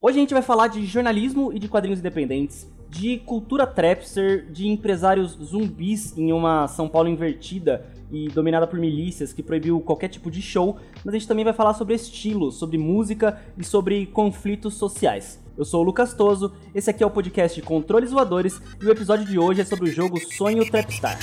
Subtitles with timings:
[0.00, 4.68] Hoje a gente vai falar de jornalismo e de quadrinhos independentes, de cultura trapster, de
[4.68, 10.30] empresários zumbis em uma São Paulo invertida e dominada por milícias que proibiu qualquer tipo
[10.30, 14.74] de show, mas a gente também vai falar sobre estilo, sobre música e sobre conflitos
[14.74, 15.42] sociais.
[15.56, 19.26] Eu sou o Lucas Toso, esse aqui é o podcast Controles Voadores e o episódio
[19.26, 21.18] de hoje é sobre o jogo Sonho Trapstar.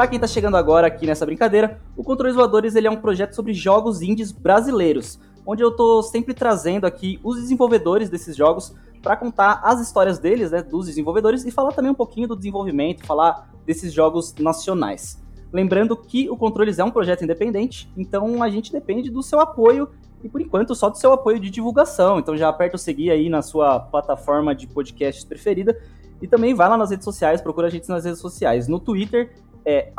[0.00, 3.34] Pra quem tá chegando agora aqui nessa brincadeira, o Controles Voadores ele é um projeto
[3.34, 9.14] sobre jogos indies brasileiros, onde eu tô sempre trazendo aqui os desenvolvedores desses jogos para
[9.14, 13.50] contar as histórias deles, né, dos desenvolvedores e falar também um pouquinho do desenvolvimento, falar
[13.66, 15.22] desses jogos nacionais.
[15.52, 19.86] Lembrando que o Controles é um projeto independente, então a gente depende do seu apoio
[20.24, 22.18] e por enquanto só do seu apoio de divulgação.
[22.18, 25.78] Então já aperta o seguir aí na sua plataforma de podcasts preferida
[26.22, 28.66] e também vai lá nas redes sociais, procura a gente nas redes sociais.
[28.66, 29.30] No Twitter
[29.64, 29.92] é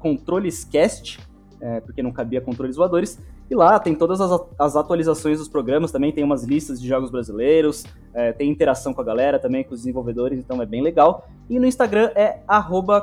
[0.00, 1.18] controlescast,
[1.60, 3.18] é, porque não cabia controles voadores.
[3.50, 7.10] E lá tem todas as, as, atualizações dos programas, também tem umas listas de jogos
[7.10, 11.26] brasileiros, é, tem interação com a galera também, com os desenvolvedores, então é bem legal.
[11.48, 12.40] E no Instagram é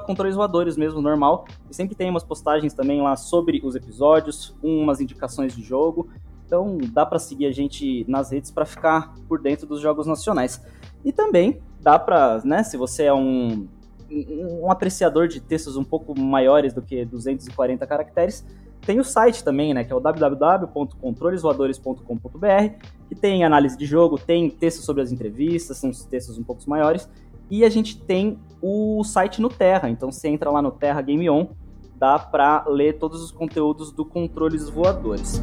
[0.05, 1.45] controles voadores mesmo, normal.
[1.69, 6.09] E sempre tem umas postagens também lá sobre os episódios, umas indicações de jogo.
[6.45, 10.63] Então dá para seguir a gente nas redes para ficar por dentro dos jogos nacionais.
[11.03, 13.67] E também dá para, né, se você é um
[14.09, 18.43] um apreciador de textos um pouco maiores do que 240 caracteres,
[18.85, 24.49] tem o site também, né, que é o www.controlesvoadores.com.br, que tem análise de jogo, tem
[24.49, 27.09] textos sobre as entrevistas, são textos um pouco maiores,
[27.49, 31.27] e a gente tem o site no Terra, então você entra lá no Terra Game
[31.29, 31.47] On,
[31.95, 35.41] dá para ler todos os conteúdos do Controles Voadores.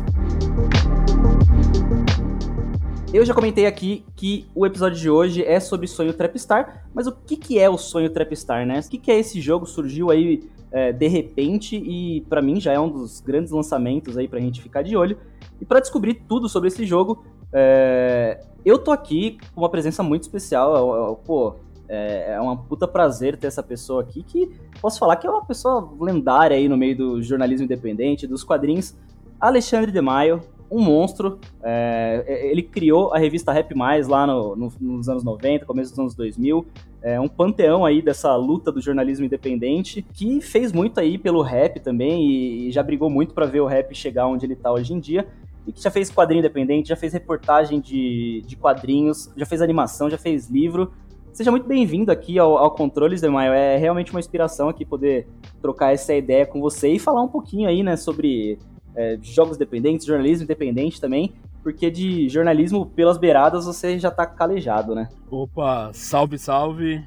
[3.13, 7.13] Eu já comentei aqui que o episódio de hoje é sobre Sonho Trapstar, mas o
[7.13, 8.81] que, que é o Sonho Trapstar, né?
[8.81, 9.67] O que, que é esse jogo?
[9.67, 14.27] Surgiu aí é, de repente e para mim já é um dos grandes lançamentos aí
[14.27, 15.19] pra gente ficar de olho.
[15.61, 17.23] E para descobrir tudo sobre esse jogo,
[17.53, 21.21] é, eu tô aqui com uma presença muito especial.
[21.23, 21.57] Pô,
[21.91, 24.51] é, é uma puta prazer ter essa pessoa aqui que
[24.81, 28.97] posso falar que é uma pessoa lendária aí no meio do jornalismo independente, dos quadrinhos.
[29.39, 30.41] Alexandre de Maio,
[30.73, 31.39] um monstro.
[31.63, 35.91] É, é, ele criou a revista Rap Mais lá no, no, nos anos 90, começo
[35.91, 36.67] dos anos 2000.
[37.03, 41.81] É um panteão aí dessa luta do jornalismo independente, que fez muito aí pelo rap
[41.81, 44.95] também e, e já brigou muito para ver o rap chegar onde ele tá hoje
[44.95, 45.29] em dia.
[45.67, 50.09] E que já fez quadrinho independente, já fez reportagem de, de quadrinhos, já fez animação,
[50.09, 50.93] já fez livro.
[51.33, 53.53] Seja muito bem-vindo aqui ao, ao Controles de Maio.
[53.53, 55.27] É realmente uma inspiração aqui poder
[55.61, 58.59] trocar essa ideia com você e falar um pouquinho aí, né, sobre
[58.97, 61.33] é, jogos independentes, jornalismo independente também,
[61.63, 65.09] porque de jornalismo pelas beiradas você já tá calejado, né?
[65.31, 67.03] Opa, salve, salve!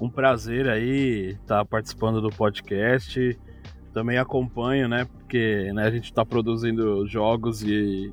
[0.00, 3.38] Um prazer aí estar tá participando do podcast.
[3.92, 5.04] Também acompanho, né?
[5.04, 8.12] Porque né, a gente tá produzindo jogos e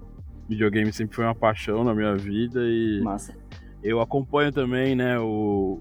[0.50, 3.36] videogame sempre foi uma paixão na minha vida e Massa.
[3.84, 5.80] eu acompanho também, né, o,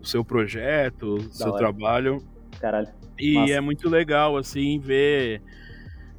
[0.00, 1.58] o seu projeto, o seu hora.
[1.58, 2.22] trabalho.
[2.58, 2.88] Caralho.
[3.18, 3.52] E Massa.
[3.52, 5.42] é muito legal assim ver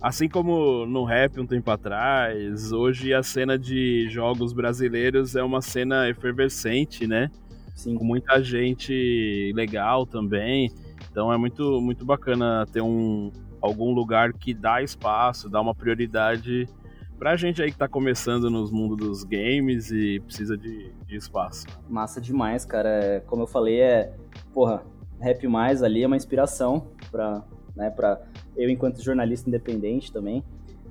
[0.01, 5.61] Assim como no rap um tempo atrás, hoje a cena de jogos brasileiros é uma
[5.61, 7.31] cena efervescente, né?
[7.73, 7.95] Sim.
[7.95, 10.71] Com muita gente legal também.
[11.09, 16.69] Então é muito, muito bacana ter um, algum lugar que dá espaço, dá uma prioridade
[17.17, 21.65] pra gente aí que tá começando nos mundos dos games e precisa de, de espaço.
[21.89, 22.89] Massa demais, cara.
[22.89, 24.13] É, como eu falei, é.
[24.53, 24.83] Porra,
[25.19, 27.43] Rap Mais ali é uma inspiração pra,
[27.77, 28.19] né, para
[28.57, 30.43] eu enquanto jornalista independente também.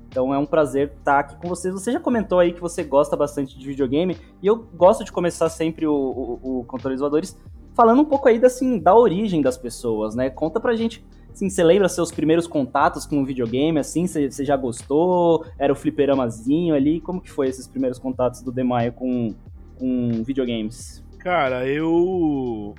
[0.09, 1.73] Então é um prazer estar aqui com vocês.
[1.73, 5.49] Você já comentou aí que você gosta bastante de videogame e eu gosto de começar
[5.49, 7.37] sempre o, o, o Controles Voadores
[7.75, 10.31] falando um pouco aí assim, da origem das pessoas, né?
[10.31, 14.43] Conta pra gente, assim, você lembra seus primeiros contatos com o videogame, assim, você, você
[14.43, 15.45] já gostou?
[15.59, 16.99] Era o fliperamazinho ali?
[16.99, 19.35] Como que foi esses primeiros contatos do Demaio com,
[19.77, 21.03] com videogames?
[21.19, 22.73] Cara, eu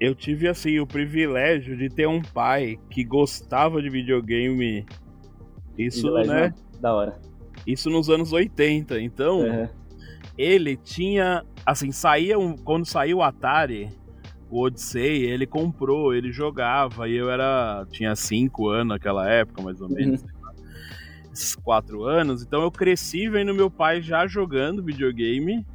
[0.00, 4.84] eu tive assim o privilégio de ter um pai que gostava de videogame.
[5.78, 6.24] Isso, né?
[6.24, 6.54] né?
[6.80, 7.18] Da hora.
[7.66, 9.00] Isso nos anos 80.
[9.00, 9.68] Então, uhum.
[10.36, 13.88] ele tinha assim, saía um, quando saiu o Atari,
[14.50, 19.80] o Odyssey, ele comprou, ele jogava e eu era tinha 5 anos naquela época, mais
[19.80, 20.22] ou menos.
[20.22, 20.28] Uhum.
[21.32, 25.66] Esses 4 anos, então eu cresci vendo meu pai já jogando videogame.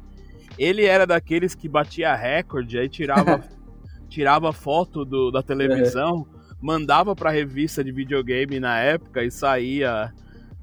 [0.58, 3.42] Ele era daqueles que batia recorde, aí tirava
[4.10, 6.54] tirava foto do, da televisão, é.
[6.60, 10.12] mandava pra revista de videogame na época e saía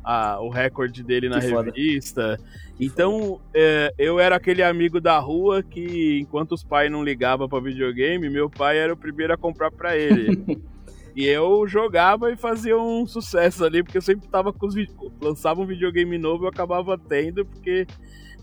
[0.04, 2.38] a, o recorde dele na que revista.
[2.80, 7.60] Então, é, eu era aquele amigo da rua que, enquanto os pais não ligavam para
[7.60, 10.62] videogame, meu pai era o primeiro a comprar para ele.
[11.16, 14.76] e eu jogava e fazia um sucesso ali, porque eu sempre tava com os
[15.20, 17.88] lançava um videogame novo eu acabava tendo, porque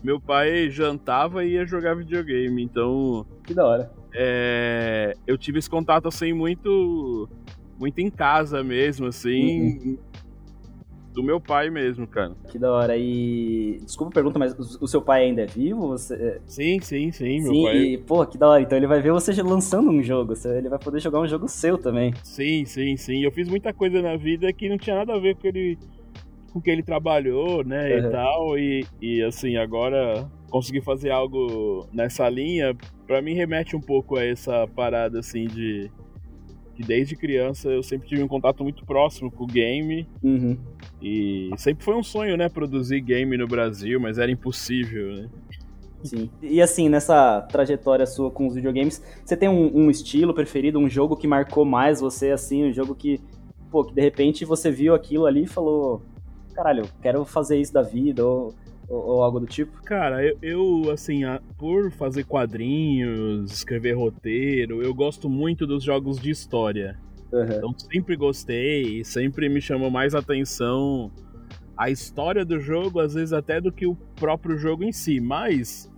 [0.03, 2.61] meu pai jantava e ia jogar videogame.
[2.61, 3.25] Então.
[3.43, 4.04] Que da hora.
[4.17, 7.29] É, eu tive esse contato assim muito
[7.77, 9.61] muito em casa mesmo, assim.
[9.61, 9.97] Uhum
[11.15, 12.35] do meu pai mesmo, cara.
[12.49, 12.95] Que da hora.
[12.97, 13.79] E.
[13.83, 15.87] Desculpa a pergunta, mas o seu pai ainda é vivo?
[15.87, 16.13] Você...
[16.13, 17.41] É sim, sim, sim.
[17.41, 17.77] Meu sim, pai...
[17.77, 18.61] e, pô, que da hora.
[18.61, 20.33] Então ele vai ver você lançando um jogo.
[20.45, 22.13] Ele vai poder jogar um jogo seu também.
[22.21, 23.23] Sim, sim, sim.
[23.23, 25.79] Eu fiz muita coisa na vida que não tinha nada a ver com ele.
[26.51, 27.95] Com que ele trabalhou, né?
[27.95, 28.07] Uhum.
[28.07, 28.59] E tal.
[28.59, 32.75] E, e assim, agora conseguir fazer algo nessa linha,
[33.05, 35.91] para mim remete um pouco a essa parada assim de
[36.75, 40.07] que desde criança eu sempre tive um contato muito próximo com o game.
[40.21, 40.57] Uhum.
[41.01, 45.29] E sempre foi um sonho, né, produzir game no Brasil, mas era impossível, né?
[46.03, 46.29] Sim.
[46.41, 50.89] E assim, nessa trajetória sua com os videogames, você tem um, um, estilo preferido, um
[50.89, 53.19] jogo que marcou mais você, assim, um jogo que,
[53.71, 56.03] pô, que de repente você viu aquilo ali e falou,
[56.53, 58.53] caralho, quero fazer isso da vida, ou
[58.87, 59.81] ou, ou, algo do tipo?
[59.83, 66.19] Cara, eu, eu assim, a, por fazer quadrinhos, escrever roteiro, eu gosto muito dos jogos
[66.19, 66.99] de história.
[67.31, 67.43] Uhum.
[67.43, 71.11] Então sempre gostei, sempre me chamou mais atenção
[71.77, 75.19] a história do jogo, às vezes até do que o próprio jogo em si.
[75.19, 75.91] Mas,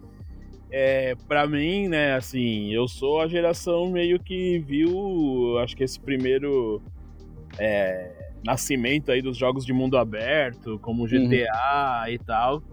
[0.72, 6.00] é, para mim, né, assim, eu sou a geração meio que viu, acho que esse
[6.00, 6.82] primeiro
[7.60, 8.12] é,
[8.44, 12.12] nascimento aí dos jogos de mundo aberto, como GTA uhum.
[12.12, 12.64] e tal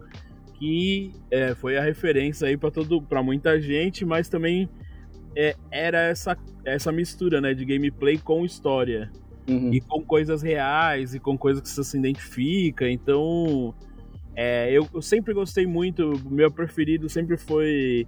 [0.64, 4.66] que é, foi a referência aí para todo para muita gente, mas também
[5.37, 6.34] é, era essa
[6.64, 9.12] essa mistura, né, de gameplay com história.
[9.46, 9.75] Uhum.
[9.75, 12.88] E com coisas reais e com coisas que você se identifica.
[12.88, 13.75] Então,
[14.34, 16.19] é, eu, eu, sempre gostei muito.
[16.31, 18.06] Meu preferido sempre foi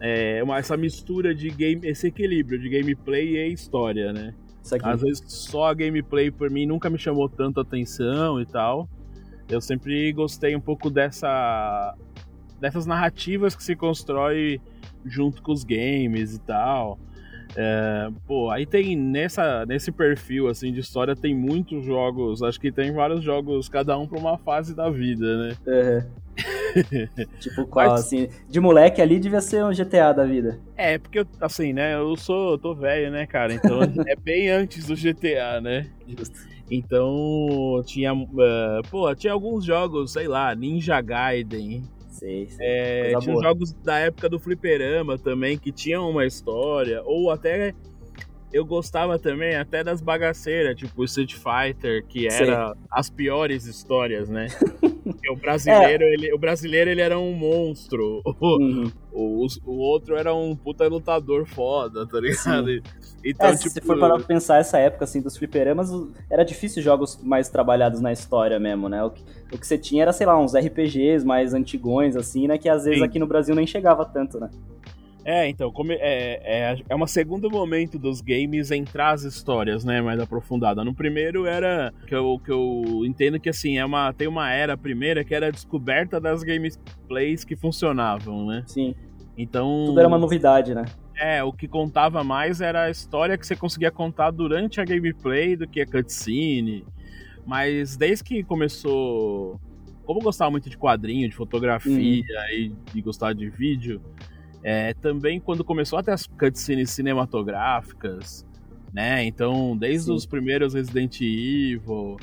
[0.00, 4.32] é, uma, essa mistura de game, esse equilíbrio de gameplay e história, né?
[4.84, 8.88] Às vezes só a gameplay por mim nunca me chamou tanto atenção e tal.
[9.48, 11.94] Eu sempre gostei um pouco dessa
[12.60, 14.60] dessas narrativas que se constrói
[15.04, 16.98] junto com os games e tal.
[17.56, 22.70] É, pô, aí tem nessa, nesse perfil assim de história tem muitos jogos, acho que
[22.70, 25.56] tem vários jogos, cada um para uma fase da vida, né?
[25.66, 26.18] Uhum.
[27.40, 30.60] tipo qual, Mas, assim, de moleque ali devia ser um GTA da vida.
[30.76, 34.86] É, porque assim, né, eu sou, eu tô velho, né, cara, então é bem antes
[34.86, 35.90] do GTA, né?
[36.06, 36.57] Justo.
[36.70, 38.12] Então, tinha.
[38.12, 41.82] Uh, pô, tinha alguns jogos, sei lá, Ninja Gaiden.
[42.10, 42.66] Sei, sei.
[42.66, 43.42] É, tinha boa.
[43.42, 47.02] jogos da época do Fliperama também que tinham uma história.
[47.04, 47.74] Ou até.
[48.50, 52.82] Eu gostava também até das bagaceiras, tipo Street Fighter, que era sei.
[52.90, 54.46] as piores histórias, né?
[55.30, 56.12] o brasileiro, é.
[56.12, 58.22] ele, o brasileiro ele era um monstro.
[58.40, 58.90] Uhum.
[59.12, 62.68] O, o, o, outro era um puta lutador foda, tá ligado?
[62.68, 62.82] Sim.
[63.24, 63.70] Então, é, tipo...
[63.70, 65.90] Se for parar pra pensar essa época assim dos fliperamas,
[66.30, 69.02] era difícil jogos mais trabalhados na história mesmo, né?
[69.02, 69.22] O que,
[69.52, 72.58] o que você tinha era, sei lá, uns RPGs mais antigões, assim, né?
[72.58, 73.04] Que às vezes Sim.
[73.04, 74.50] aqui no Brasil nem chegava tanto, né?
[75.24, 80.00] É, então, como é, é, é um segundo momento dos games entrar as histórias, né,
[80.00, 80.82] mais aprofundada.
[80.84, 84.76] No primeiro era que eu, que eu entendo que assim, é uma, tem uma era
[84.76, 88.62] primeira que era a descoberta das gameplays que funcionavam, né?
[88.66, 88.94] Sim.
[89.36, 89.84] Então.
[89.86, 90.84] Tudo era uma novidade, né?
[91.14, 95.56] É, o que contava mais era a história que você conseguia contar durante a gameplay
[95.56, 96.84] do que a cutscene.
[97.44, 99.60] Mas desde que começou.
[100.04, 102.50] Como eu gostava muito de quadrinho, de fotografia uhum.
[102.50, 104.00] e de gostar de vídeo,
[104.70, 108.44] é, também quando começou até as cutscenes cinematográficas,
[108.92, 109.24] né?
[109.24, 110.12] Então, desde Sim.
[110.12, 112.18] os primeiros Resident Evil,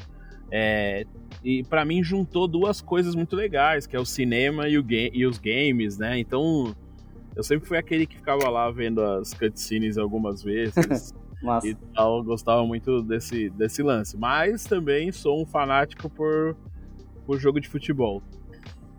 [0.52, 1.08] é,
[1.44, 5.26] e para mim juntou duas coisas muito legais, que é o cinema e, o e
[5.26, 6.20] os games, né?
[6.20, 6.76] Então,
[7.36, 11.16] eu sempre fui aquele que ficava lá vendo as cutscenes algumas vezes.
[11.66, 14.16] e tal, gostava muito desse, desse lance.
[14.16, 16.56] Mas também sou um fanático por,
[17.26, 18.22] por jogo de futebol.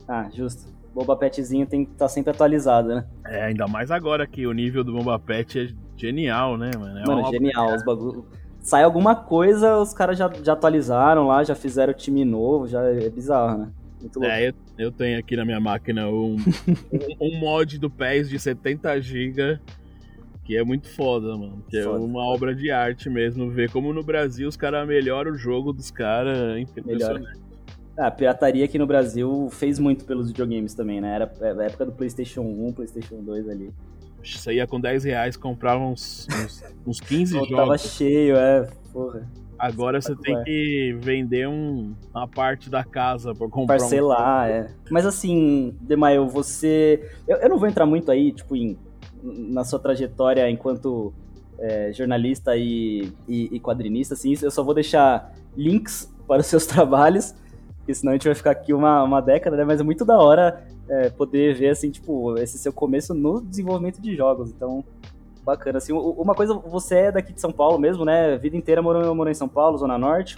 [0.09, 0.76] Ah, justo.
[0.97, 3.05] Bomba Petzinho tem que estar tá sempre atualizado, né?
[3.27, 6.99] É, ainda mais agora que o nível do Bomba Pet é genial, né, mano?
[6.99, 7.75] É mano, genial.
[7.75, 8.25] Os bagulho...
[8.61, 13.11] Sai alguma coisa, os caras já, já atualizaram lá, já fizeram time novo, já é
[13.11, 13.69] bizarro, né?
[14.01, 14.35] Muito louco.
[14.35, 16.37] É, eu, eu tenho aqui na minha máquina um,
[17.21, 19.61] um, mod do PES de 70 GB
[20.45, 21.63] que é muito foda, mano.
[21.69, 22.37] Que é foda, é uma foda.
[22.37, 23.51] obra de arte mesmo.
[23.51, 26.39] Ver como no Brasil os caras melhoram o jogo dos caras.
[26.39, 26.61] É
[27.97, 28.09] Melhor.
[28.09, 31.15] A pirataria aqui no Brasil fez muito pelos videogames também, né?
[31.15, 33.73] Era a época do PlayStation 1, PlayStation 2 ali.
[34.49, 37.51] ia com 10 reais, comprava uns, uns, uns 15 jogos.
[37.51, 39.27] Tava cheio, é, porra.
[39.59, 44.53] Agora você tem que vender um, uma parte da casa para comprar Parcelar, um...
[44.53, 44.71] é.
[44.91, 47.11] Mas assim, Demaio, você...
[47.27, 48.79] Eu, eu não vou entrar muito aí, tipo, em,
[49.23, 51.13] na sua trajetória enquanto
[51.59, 56.67] é, jornalista e, e, e, quadrinista, assim, eu só vou deixar links para os seus
[56.67, 57.35] trabalhos,
[57.87, 59.65] porque senão a gente vai ficar aqui uma, uma década, né?
[59.65, 64.03] Mas é muito da hora é, poder ver, assim, tipo, esse seu começo no desenvolvimento
[64.03, 64.51] de jogos.
[64.51, 64.85] Então,
[65.45, 65.79] bacana.
[65.79, 68.37] Assim, uma coisa, você é daqui de São Paulo mesmo, né?
[68.39, 70.37] Vida inteira morou, morou em São Paulo, Zona Norte.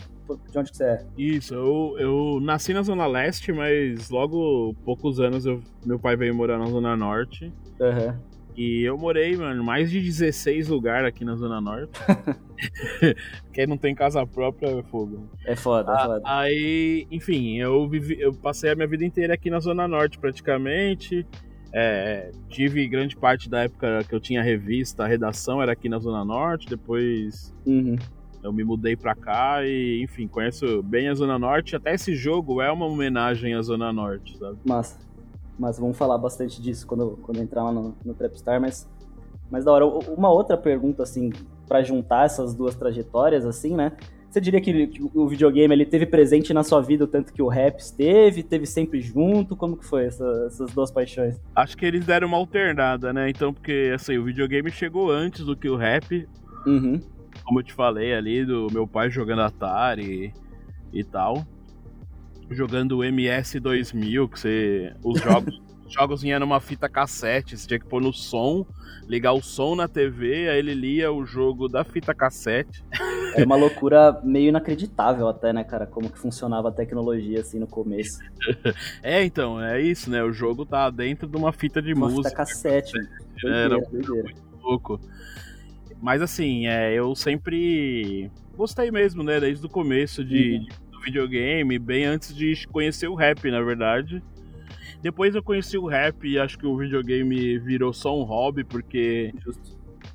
[0.50, 1.06] De onde que você é?
[1.16, 6.34] Isso, eu, eu nasci na Zona Leste, mas logo, poucos anos, eu, meu pai veio
[6.34, 7.50] morar na Zona Norte.
[7.80, 8.14] Uhum.
[8.58, 11.92] E eu morei, mano, mais de 16 lugares aqui na Zona Norte.
[13.54, 15.30] Quem não tem casa própria é fogo.
[15.46, 16.22] É foda, é foda.
[16.24, 21.24] Aí, enfim, eu, vivi, eu passei a minha vida inteira aqui na Zona Norte, praticamente.
[21.72, 26.00] É, tive grande parte da época que eu tinha revista, a redação era aqui na
[26.00, 27.94] Zona Norte, depois uhum.
[28.42, 31.76] eu me mudei pra cá e, enfim, conheço bem a Zona Norte.
[31.76, 34.58] Até esse jogo é uma homenagem à Zona Norte, sabe?
[34.66, 35.07] Massa.
[35.58, 38.88] Mas vamos falar bastante disso quando, quando entrar lá no, no Trapstar, mas,
[39.50, 39.86] mas da hora.
[39.86, 41.32] Uma outra pergunta, assim,
[41.66, 43.92] para juntar essas duas trajetórias, assim, né?
[44.30, 47.48] Você diria que, o videogame ele teve presente na sua vida o tanto que o
[47.48, 48.42] rap esteve?
[48.42, 49.56] Teve sempre junto?
[49.56, 51.40] Como que foi essa, essas duas paixões?
[51.56, 53.30] Acho que eles deram uma alternada, né?
[53.30, 56.28] Então, porque assim, o videogame chegou antes do que o rap.
[56.66, 57.00] Uhum.
[57.42, 60.34] Como eu te falei ali, do meu pai jogando Atari
[60.92, 61.46] e, e tal.
[62.50, 64.94] Jogando o MS-2000, que você...
[65.02, 65.60] Os jogos...
[65.88, 68.66] jogos vinham numa fita cassete, você tinha que pôr no som,
[69.08, 72.84] ligar o som na TV, aí ele lia o jogo da fita cassete.
[73.34, 75.86] É uma loucura meio inacreditável até, né, cara?
[75.86, 78.18] Como que funcionava a tecnologia assim no começo.
[79.02, 80.22] é, então, é isso, né?
[80.22, 82.30] O jogo tá dentro de uma fita de uma música.
[82.30, 82.92] Fita cassete.
[83.40, 84.22] Doideira, Era doideira.
[84.22, 85.00] muito louco.
[86.00, 89.40] Mas assim, é, eu sempre gostei mesmo, né?
[89.40, 90.64] Desde o começo de, uhum.
[90.64, 90.68] de,
[91.08, 94.22] videogame, bem antes de conhecer o rap, na verdade.
[95.00, 99.32] Depois eu conheci o rap e acho que o videogame virou só um hobby, porque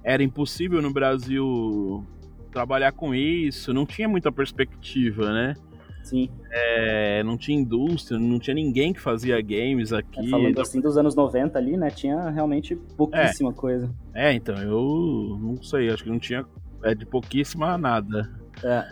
[0.04, 2.06] era impossível no Brasil
[2.52, 5.56] trabalhar com isso, não tinha muita perspectiva, né?
[6.04, 6.30] Sim.
[6.52, 10.20] É, não tinha indústria, não tinha ninguém que fazia games aqui.
[10.20, 11.90] É, falando assim dos anos 90 ali, né?
[11.90, 13.54] Tinha realmente pouquíssima é.
[13.54, 13.96] coisa.
[14.14, 16.46] É, então, eu não sei, acho que não tinha.
[16.84, 18.30] É de pouquíssima nada.
[18.64, 18.86] É.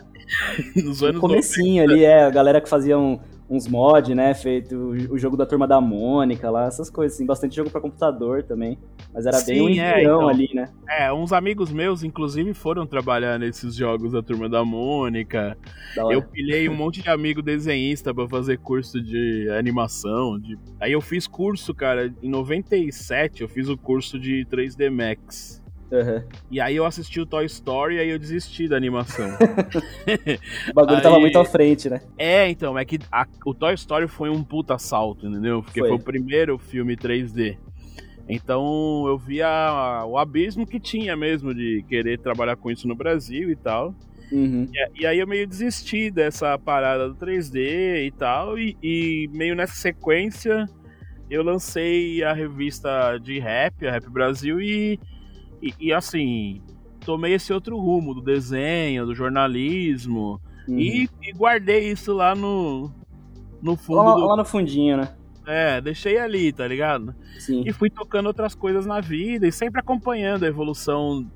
[0.82, 1.92] Nos anos no comecinho 90.
[1.92, 3.18] ali, é, a galera que fazia um,
[3.52, 4.32] uns mods, né?
[4.32, 8.42] Feito o, jogo da turma da Mônica lá, essas coisas, assim, bastante jogo para computador
[8.42, 8.78] também.
[9.12, 10.70] Mas era Sim, bem um é, então, ali, né?
[10.88, 15.56] É, uns amigos meus, inclusive, foram trabalhar nesses jogos da turma da Mônica.
[15.94, 20.38] Da eu pilhei um monte de amigo desenhista para fazer curso de animação.
[20.40, 20.58] De...
[20.80, 25.61] Aí eu fiz curso, cara, em 97 eu fiz o curso de 3D Max.
[25.92, 26.22] Uhum.
[26.50, 29.28] E aí eu assisti o Toy Story e aí eu desisti da animação.
[30.70, 31.02] o bagulho aí...
[31.02, 32.00] tava muito à frente, né?
[32.16, 35.62] É, então, é que a, o Toy Story foi um puta salto, entendeu?
[35.62, 37.58] Porque foi, foi o primeiro filme 3D.
[38.26, 43.50] Então eu via o abismo que tinha mesmo de querer trabalhar com isso no Brasil
[43.50, 43.94] e tal.
[44.30, 44.66] Uhum.
[44.98, 48.58] E, aí eu meio desisti dessa parada do 3D e tal.
[48.58, 50.66] E, e, meio nessa sequência
[51.28, 54.98] eu lancei a revista de rap, a Rap Brasil, e
[55.62, 56.60] e, e, assim,
[57.04, 60.40] tomei esse outro rumo do desenho, do jornalismo.
[60.66, 60.78] Uhum.
[60.78, 62.90] E, e, guardei isso lá no,
[63.62, 64.02] no fundo.
[64.02, 64.26] Lá, do...
[64.26, 65.14] lá no fundinho, né?
[65.46, 67.14] É, deixei ali, tá ligado?
[67.38, 67.62] Sim.
[67.66, 71.28] E fui tocando outras coisas na vida e sempre acompanhando a evolução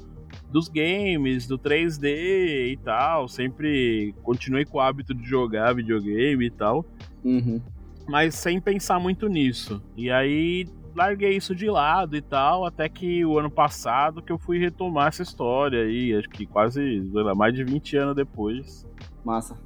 [0.50, 3.28] dos games, do 3D e tal.
[3.28, 6.84] Sempre continuei com o hábito de jogar videogame e tal.
[7.24, 7.60] Uhum.
[8.08, 9.82] Mas sem pensar muito nisso.
[9.96, 14.38] E aí larguei isso de lado e tal, até que o ano passado que eu
[14.38, 17.02] fui retomar essa história aí, acho que quase
[17.36, 18.86] mais de 20 anos depois.
[19.22, 19.56] Massa.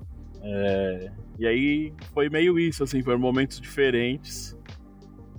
[0.43, 4.57] É, e aí foi meio isso, assim, foram momentos diferentes.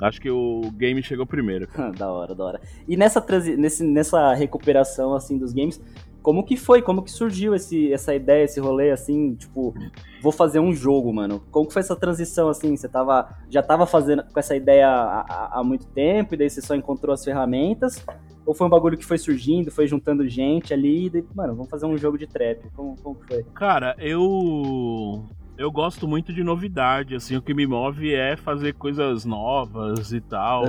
[0.01, 1.67] Acho que o game chegou primeiro.
[1.97, 2.61] da hora, da hora.
[2.87, 3.23] E nessa,
[3.57, 5.79] nesse, nessa recuperação, assim, dos games,
[6.21, 6.81] como que foi?
[6.81, 9.73] Como que surgiu esse, essa ideia, esse rolê, assim, tipo,
[10.21, 11.41] vou fazer um jogo, mano?
[11.51, 12.75] Como que foi essa transição, assim?
[12.75, 16.61] Você tava, já tava fazendo com essa ideia há, há muito tempo, e daí você
[16.61, 18.05] só encontrou as ferramentas?
[18.45, 21.69] Ou foi um bagulho que foi surgindo, foi juntando gente ali, e daí, mano, vamos
[21.69, 22.69] fazer um jogo de trap?
[22.75, 23.43] Como, como que foi?
[23.53, 25.25] Cara, eu
[25.57, 30.19] eu gosto muito de novidade, assim, o que me move é fazer coisas novas e
[30.19, 30.65] tal,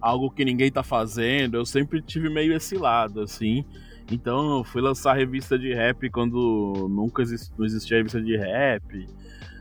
[0.00, 3.64] algo que ninguém tá fazendo, eu sempre tive meio esse lado, assim,
[4.10, 9.06] então eu fui lançar revista de rap quando nunca exist, não existia revista de rap.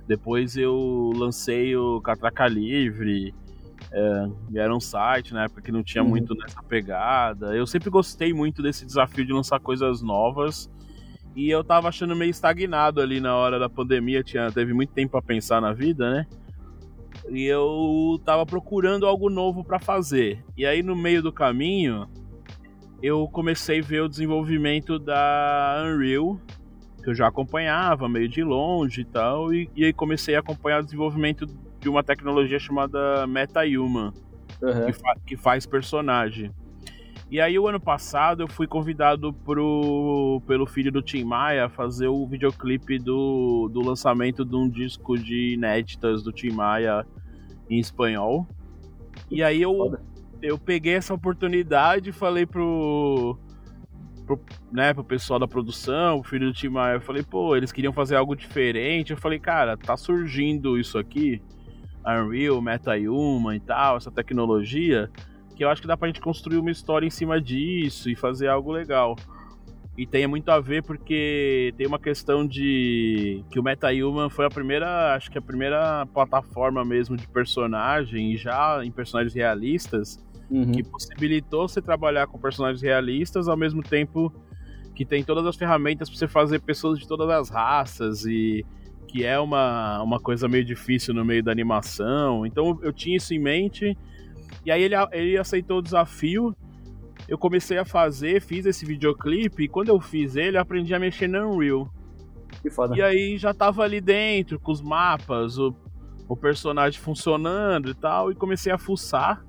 [0.08, 3.36] Depois eu lancei o Catraca Livre.
[3.92, 6.10] É, era um site na época que não tinha uhum.
[6.10, 7.56] muito nessa pegada.
[7.56, 10.70] Eu sempre gostei muito desse desafio de lançar coisas novas.
[11.36, 15.12] E eu tava achando meio estagnado ali na hora da pandemia, tinha, teve muito tempo
[15.12, 16.26] para pensar na vida, né?
[17.30, 20.44] E eu tava procurando algo novo para fazer.
[20.58, 22.08] E aí no meio do caminho,
[23.02, 26.40] eu comecei a ver o desenvolvimento da Unreal,
[27.04, 30.82] que eu já acompanhava meio de longe e tal, e, e aí comecei a acompanhar
[30.82, 31.46] o desenvolvimento
[31.80, 34.12] de uma tecnologia chamada MetaHuman,
[34.62, 34.86] uhum.
[34.86, 36.52] que, fa que faz personagem.
[37.30, 41.70] E aí, o ano passado, eu fui convidado pro, pelo filho do Tim Maia a
[41.70, 47.06] fazer o videoclipe do, do lançamento de um disco de inéditas do Tim Maia
[47.70, 48.48] em espanhol.
[49.30, 49.98] E aí eu,
[50.42, 53.38] eu peguei essa oportunidade e falei pro,
[54.26, 54.40] pro,
[54.72, 57.94] né, pro pessoal da produção, o filho do Tim Maia, eu falei, pô, eles queriam
[57.94, 59.12] fazer algo diferente.
[59.12, 61.42] Eu falei, cara, tá surgindo isso aqui,
[62.06, 65.10] Unreal, MetaHuman e tal, essa tecnologia
[65.58, 68.48] que eu acho que dá pra gente construir uma história em cima disso e fazer
[68.48, 69.16] algo legal.
[69.98, 74.50] E tem muito a ver porque tem uma questão de que o MetaHuman foi a
[74.50, 80.72] primeira, acho que a primeira plataforma mesmo de personagem, já em personagens realistas, uhum.
[80.72, 84.34] que possibilitou você trabalhar com personagens realistas ao mesmo tempo
[84.96, 88.66] que tem todas as ferramentas para você fazer pessoas de todas as raças e
[89.08, 92.46] que é uma, uma coisa meio difícil no meio da animação.
[92.46, 93.98] Então eu tinha isso em mente
[94.66, 96.56] e aí ele, ele aceitou o desafio.
[97.28, 101.00] Eu comecei a fazer, fiz esse videoclipe, e quando eu fiz ele, eu aprendi a
[101.00, 101.90] mexer no Unreal.
[102.62, 102.96] Que foda.
[102.96, 105.76] E aí já tava ali dentro, com os mapas, o,
[106.28, 109.44] o personagem funcionando e tal, e comecei a fuçar.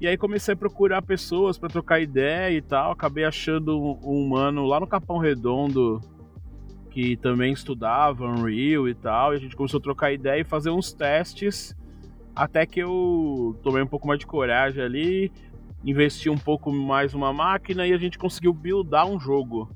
[0.00, 2.92] E aí comecei a procurar pessoas para trocar ideia e tal.
[2.92, 6.00] Acabei achando um, um mano lá no Capão Redondo
[6.90, 9.34] que também estudava Unreal e tal.
[9.34, 11.76] E a gente começou a trocar ideia e fazer uns testes
[12.34, 15.32] até que eu tomei um pouco mais de coragem ali,
[15.84, 19.70] investi um pouco mais numa máquina e a gente conseguiu buildar um jogo.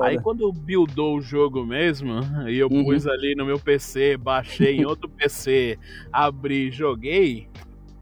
[0.00, 2.84] Aí quando buildou o jogo mesmo, e eu uhum.
[2.84, 5.78] pus ali no meu PC, baixei em outro PC,
[6.12, 7.48] abri, joguei,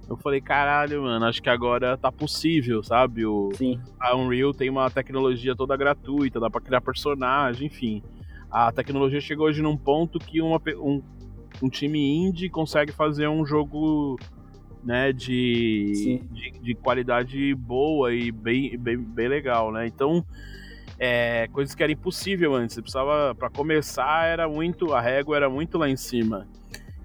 [0.08, 3.26] eu falei, caralho, mano, acho que agora tá possível, sabe?
[3.26, 3.80] O, Sim.
[3.98, 8.02] A Unreal tem uma tecnologia toda gratuita, dá pra criar personagem, enfim.
[8.50, 11.02] A tecnologia chegou hoje num ponto que uma, um,
[11.60, 14.16] um time indie consegue fazer um jogo
[14.84, 19.84] né, de, de, de, qualidade boa e bem, bem, bem legal, né?
[19.84, 20.24] Então,
[20.96, 22.76] é, coisas que era impossível antes.
[22.76, 26.46] Você precisava, para começar, era muito, a régua era muito lá em cima.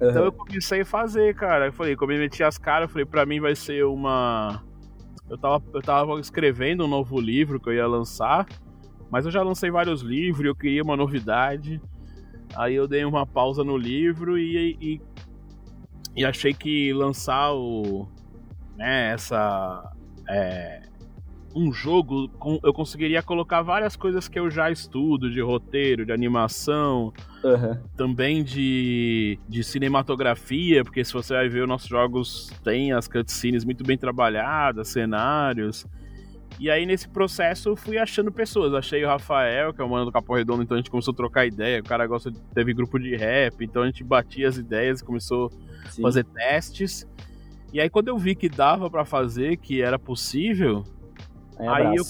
[0.10, 1.68] Então eu comecei a fazer, cara.
[1.68, 4.64] Eu falei, como eu meti as caras, eu falei, pra mim vai ser uma.
[5.30, 8.48] Eu tava, eu tava escrevendo um novo livro que eu ia lançar,
[9.10, 11.80] mas eu já lancei vários livros e eu queria uma novidade.
[12.56, 15.02] Aí eu dei uma pausa no livro e, e,
[16.18, 18.10] e achei que lançar o,
[18.76, 19.94] né, essa,
[20.28, 20.82] é,
[21.56, 22.30] um jogo,
[22.64, 27.78] eu conseguiria colocar várias coisas que eu já estudo, de roteiro, de animação, uhum.
[27.96, 33.64] também de, de cinematografia, porque se você vai ver, os nossos jogos têm as cutscenes
[33.64, 35.86] muito bem trabalhadas, cenários.
[36.60, 38.74] E aí, nesse processo, eu fui achando pessoas.
[38.74, 41.16] Achei o Rafael, que é o mano do Capão Redondo, então a gente começou a
[41.16, 41.80] trocar ideia.
[41.80, 45.04] O cara gosta de, teve grupo de rap, então a gente batia as ideias e
[45.04, 45.50] começou
[45.90, 46.02] Sim.
[46.02, 47.08] a fazer testes.
[47.74, 50.84] E aí, quando eu vi que dava para fazer, que era possível,
[51.70, 52.04] aí, aí eu,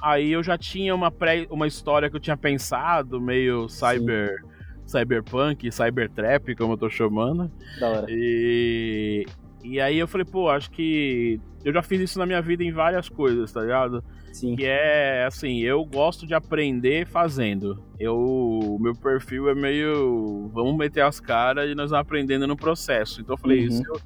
[0.00, 4.40] aí eu já tinha uma, pré, uma história que eu tinha pensado, meio cyber.
[4.40, 4.52] Sim.
[4.84, 7.50] Cyberpunk, Cybertrap, como eu tô chamando.
[7.80, 8.06] Da hora.
[8.10, 9.24] E,
[9.64, 12.72] e aí eu falei, pô, acho que eu já fiz isso na minha vida em
[12.72, 14.04] várias coisas, tá ligado?
[14.32, 14.56] Sim.
[14.56, 17.82] Que é assim, eu gosto de aprender fazendo.
[17.98, 22.56] Eu, o meu perfil é meio, vamos meter as caras e nós vamos aprendendo no
[22.56, 23.20] processo.
[23.20, 23.70] Então eu falei, uhum.
[23.70, 24.00] se, eu,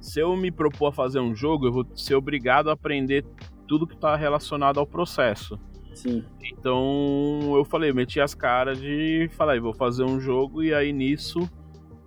[0.00, 3.24] se eu me propor a fazer um jogo, eu vou ser obrigado a aprender
[3.68, 5.60] tudo que tá relacionado ao processo.
[5.94, 6.24] Sim.
[6.52, 11.48] Então eu falei, meti as caras de falar, vou fazer um jogo e aí nisso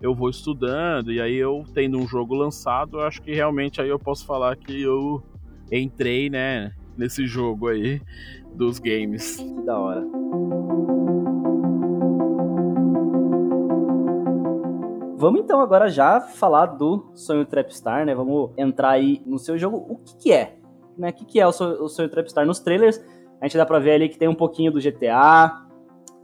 [0.02, 3.90] eu vou estudando, e aí eu tendo um jogo lançado, eu acho que realmente aí
[3.90, 5.22] eu posso falar que eu
[5.72, 8.02] entrei, né, nesse jogo aí
[8.56, 9.36] dos games.
[9.36, 10.02] Que da hora.
[15.18, 18.16] Vamos então agora já falar do Sonho Trapstar, né?
[18.16, 19.78] Vamos entrar aí no seu jogo.
[19.88, 20.58] O que, que é?
[21.02, 21.10] Né?
[21.10, 22.46] O que, que é o Sonho, o Sonho Trapstar?
[22.46, 23.04] Nos trailers,
[23.42, 25.64] a gente dá pra ver ali que tem um pouquinho do GTA,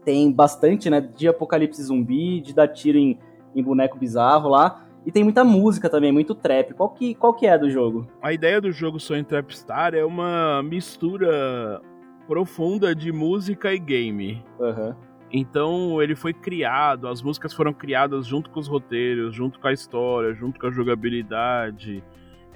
[0.05, 3.19] tem bastante, né, de apocalipse zumbi, de dar tiro em
[3.57, 4.83] em boneco bizarro lá.
[5.05, 6.73] E tem muita música também, muito trap.
[6.73, 8.07] Qual que, qual que é do jogo?
[8.21, 11.81] A ideia do jogo Sonho Trapstar é uma mistura
[12.27, 14.43] profunda de música e game.
[14.59, 14.93] Uhum.
[15.31, 19.73] Então ele foi criado, as músicas foram criadas junto com os roteiros, junto com a
[19.73, 22.03] história, junto com a jogabilidade.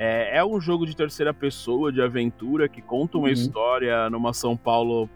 [0.03, 3.33] É, é um jogo de terceira pessoa, de aventura, que conta uma uhum.
[3.33, 5.07] história numa São Paulo.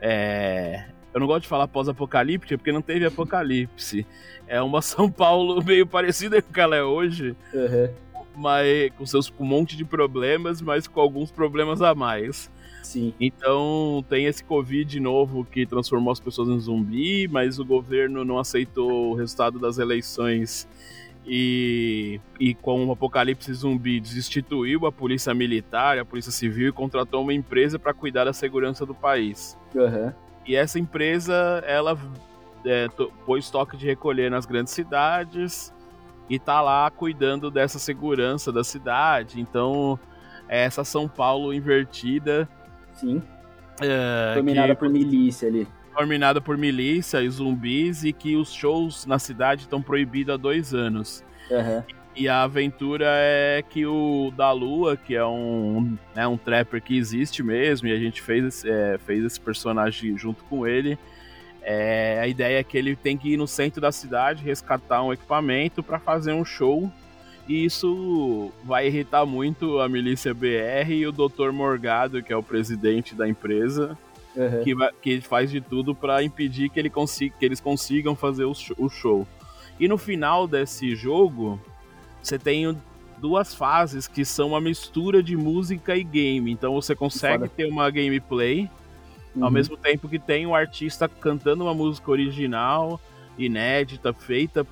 [0.00, 4.06] É, eu não gosto de falar pós-apocalíptica porque não teve apocalipse.
[4.46, 7.34] É uma São Paulo meio parecida com o que ela é hoje.
[7.52, 7.88] Uhum.
[8.36, 12.48] Mas com seus com um monte de problemas, mas com alguns problemas a mais.
[12.84, 13.12] Sim.
[13.18, 18.38] Então tem esse Covid novo que transformou as pessoas em zumbi, mas o governo não
[18.38, 20.68] aceitou o resultado das eleições
[21.26, 27.22] e, e com o apocalipse zumbi destituiu a polícia militar, a polícia civil e contratou
[27.22, 29.58] uma empresa para cuidar da segurança do país.
[29.74, 30.12] Uhum.
[30.46, 31.98] E essa empresa, ela
[32.66, 32.88] é,
[33.24, 35.72] pôs toque de recolher nas grandes cidades
[36.28, 39.40] e tá lá cuidando dessa segurança da cidade.
[39.40, 39.98] Então,
[40.48, 42.48] é essa São Paulo invertida.
[42.92, 43.22] Sim.
[43.80, 45.66] É, dominada que, por milícia ali.
[45.96, 50.74] Dominada por milícia e zumbis e que os shows na cidade estão proibidos há dois
[50.74, 51.24] anos.
[51.50, 51.82] Uhum.
[52.16, 56.96] E a aventura é que o da Lua, que é um, né, um trapper que
[56.96, 60.96] existe mesmo, e a gente fez, é, fez esse personagem junto com ele.
[61.60, 65.12] É, a ideia é que ele tem que ir no centro da cidade, rescatar um
[65.12, 66.90] equipamento para fazer um show.
[67.48, 71.50] E isso vai irritar muito a milícia BR e o Dr.
[71.52, 73.98] Morgado, que é o presidente da empresa,
[74.36, 74.64] uhum.
[74.64, 78.44] que, vai, que faz de tudo para impedir que, ele consiga, que eles consigam fazer
[78.44, 79.26] o, o show.
[79.78, 81.60] E no final desse jogo,
[82.22, 82.76] você tem
[83.18, 86.50] duas fases que são uma mistura de música e game.
[86.50, 88.68] Então você consegue ter uma gameplay
[89.34, 89.44] uhum.
[89.44, 93.00] ao mesmo tempo que tem um artista cantando uma música original,
[93.38, 94.66] inédita, feita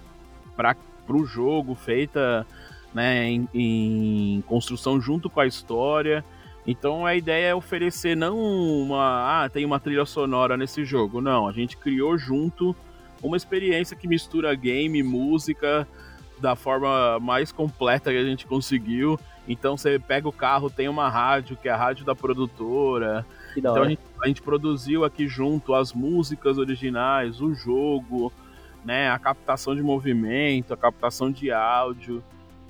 [0.57, 0.77] para
[1.09, 2.47] o jogo, feita
[2.95, 6.25] né, em, em, construção junto com a história.
[6.67, 9.45] Então a ideia é oferecer não uma.
[9.45, 11.21] Ah, tem uma trilha sonora nesse jogo.
[11.21, 12.75] Não, a gente criou junto
[13.23, 15.87] uma experiência que mistura game, música,
[16.41, 19.19] da forma mais completa que a gente conseguiu.
[19.49, 23.27] Então você pega o carro, tem uma rádio, que é a rádio da produtora.
[23.57, 28.33] então a gente, a gente, produziu aqui junto as músicas originais, o jogo,
[28.85, 32.23] né, a captação de movimento, a captação de áudio.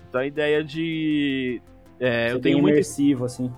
[0.09, 1.61] Então a ideia de.
[2.01, 3.53] É, eu tenho muito imersivo, assim.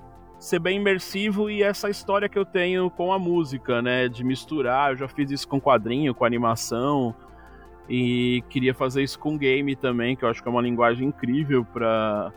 [0.44, 4.09] Ser bem imersivo e essa história que eu tenho com a música, né?
[4.09, 4.90] De misturar.
[4.90, 7.14] Eu já fiz isso com quadrinho, com animação.
[7.88, 11.64] E queria fazer isso com game também, que eu acho que é uma linguagem incrível
[11.64, 12.30] para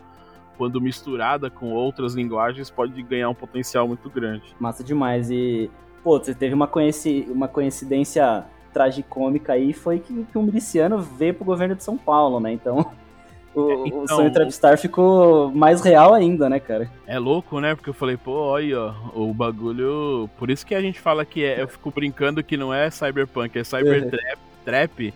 [0.56, 4.56] quando misturada com outras linguagens pode ganhar um potencial muito grande.
[4.58, 5.30] Massa demais.
[5.30, 5.70] E
[6.02, 7.28] pô, você teve uma, coinci...
[7.28, 8.42] uma coincidência
[8.72, 12.54] tragicômica aí, foi que, que um miliciano veio pro governo de São Paulo, né?
[12.54, 12.90] Então,
[13.54, 16.90] o, é, então, o sonho Trapstar ficou mais real ainda, né, cara?
[17.06, 17.74] É louco, né?
[17.74, 20.28] Porque eu falei, pô, olha, ó, o bagulho.
[20.38, 21.60] Por isso que a gente fala que é.
[21.60, 25.14] Eu fico brincando que não é cyberpunk, é cybertrap trap,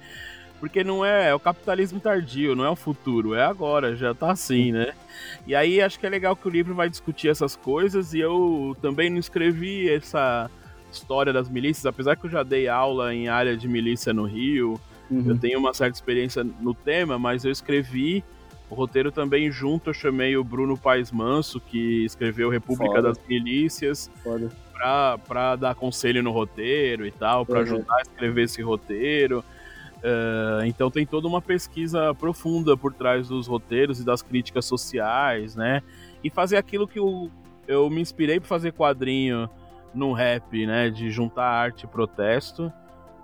[0.58, 4.30] porque não é, é o capitalismo tardio, não é o futuro, é agora, já tá
[4.30, 4.94] assim, né?
[5.46, 8.74] E aí acho que é legal que o livro vai discutir essas coisas e eu
[8.80, 10.50] também não escrevi essa
[10.90, 14.80] história das milícias, apesar que eu já dei aula em área de milícia no Rio,
[15.12, 15.24] uhum.
[15.30, 18.24] eu tenho uma certa experiência no tema, mas eu escrevi
[18.72, 23.08] o roteiro também junto, eu chamei o Bruno Paes Manso, que escreveu República Foda.
[23.08, 24.10] das Milícias,
[25.28, 27.62] para dar conselho no roteiro e tal, para uhum.
[27.62, 29.44] ajudar a escrever esse roteiro.
[29.98, 35.54] Uh, então tem toda uma pesquisa profunda por trás dos roteiros e das críticas sociais,
[35.54, 35.82] né?
[36.24, 37.30] E fazer aquilo que eu,
[37.68, 39.48] eu me inspirei para fazer quadrinho
[39.94, 40.90] no rap, né?
[40.90, 42.72] De juntar arte e protesto.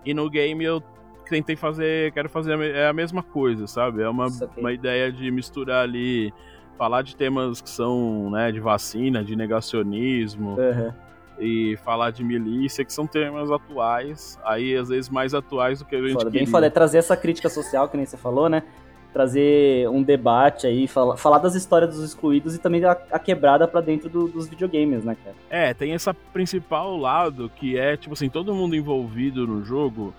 [0.05, 0.81] E no game eu
[1.29, 4.03] tentei fazer, quero fazer a, é a mesma coisa, sabe?
[4.03, 6.33] É uma, uma ideia de misturar ali,
[6.77, 10.57] falar de temas que são, né, de vacina, de negacionismo.
[10.59, 10.93] Uhum.
[11.41, 15.95] E falar de milícia, que são temas atuais, aí às vezes mais atuais do que
[15.95, 16.41] a gente foda, queria.
[16.41, 18.64] Bem foda, é trazer essa crítica social, que nem você falou, né?
[19.12, 23.67] trazer um debate aí, falar, falar das histórias dos excluídos e também a, a quebrada
[23.67, 25.37] para dentro do, dos videogames, né, cara?
[25.51, 30.14] É, tem essa principal lado que é, tipo assim, todo mundo envolvido no jogo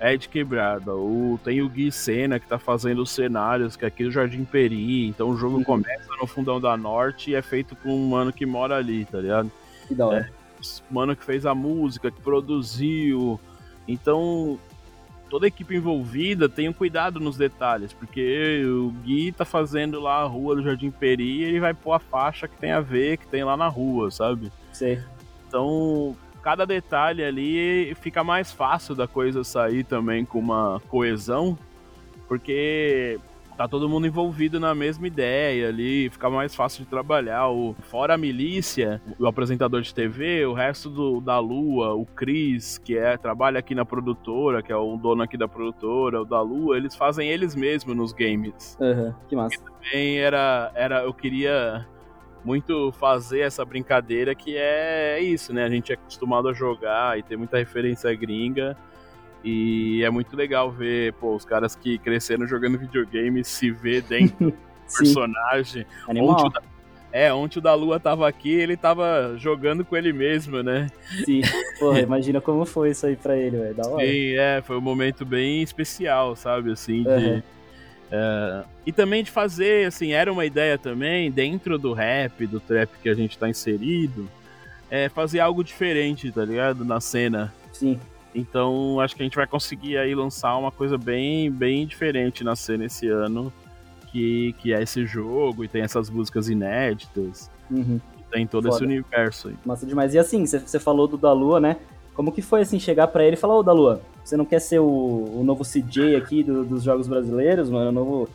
[0.00, 0.94] é de quebrada.
[0.94, 4.44] O, tem o Gui Sena que tá fazendo os cenários, que é aqui no Jardim
[4.44, 5.06] Peri.
[5.06, 5.64] Então o jogo uhum.
[5.64, 9.20] começa no fundão da Norte e é feito por um mano que mora ali, tá
[9.20, 9.52] ligado?
[9.86, 10.20] Que da hora.
[10.20, 10.30] É,
[10.90, 13.38] mano que fez a música, que produziu.
[13.86, 14.58] Então,
[15.28, 20.22] toda a equipe envolvida tem um cuidado nos detalhes, porque o Gui tá fazendo lá
[20.22, 23.18] a rua do Jardim Peri e ele vai pôr a faixa que tem a ver,
[23.18, 24.50] que tem lá na rua, sabe?
[24.72, 24.98] Sim.
[25.46, 31.58] Então, cada detalhe ali fica mais fácil da coisa sair também com uma coesão,
[32.26, 33.18] porque
[33.60, 37.50] tá todo mundo envolvido na mesma ideia ali, fica mais fácil de trabalhar.
[37.50, 42.78] O, fora a milícia, o apresentador de TV, o resto do, da Lua, o Cris,
[42.78, 46.40] que é trabalha aqui na produtora, que é o dono aqui da produtora, o da
[46.40, 48.78] Lua, eles fazem eles mesmos nos games.
[48.80, 49.56] Uhum, que massa.
[49.56, 51.86] E também era, era, eu queria
[52.44, 55.64] muito fazer essa brincadeira que é isso, né?
[55.64, 58.76] A gente é acostumado a jogar e tem muita referência gringa.
[59.42, 64.50] E é muito legal ver, pô, os caras que cresceram jogando videogame se ver dentro
[64.50, 64.58] do
[64.98, 65.86] personagem.
[66.06, 66.46] Animal.
[66.46, 66.62] Ontem o,
[67.12, 70.88] é, ontem o da Lua tava aqui ele tava jogando com ele mesmo, né?
[71.24, 71.40] Sim,
[71.80, 74.06] porra, imagina como foi isso aí pra ele, velho, da hora.
[74.06, 77.18] Sim, é, foi um momento bem especial, sabe, assim, uhum.
[77.18, 77.44] de...
[78.10, 82.90] Uh, e também de fazer, assim, era uma ideia também, dentro do rap, do trap
[83.00, 84.28] que a gente tá inserido,
[84.90, 86.84] é fazer algo diferente, tá ligado?
[86.84, 87.54] Na cena.
[87.72, 88.00] Sim.
[88.34, 92.54] Então acho que a gente vai conseguir aí lançar uma coisa bem, bem diferente na
[92.56, 93.52] cena esse ano,
[94.10, 97.50] que, que é esse jogo e tem essas músicas inéditas.
[97.70, 98.00] Uhum.
[98.30, 98.76] Tem todo Foda.
[98.76, 99.54] esse universo aí.
[99.64, 100.14] Massa demais.
[100.14, 101.76] E assim, você falou do da Lua, né?
[102.20, 104.60] Como que foi assim chegar para ele e falar, ô da Lua, você não quer
[104.60, 107.88] ser o, o novo CJ aqui do, dos jogos brasileiros, mano?
[107.88, 108.28] O novo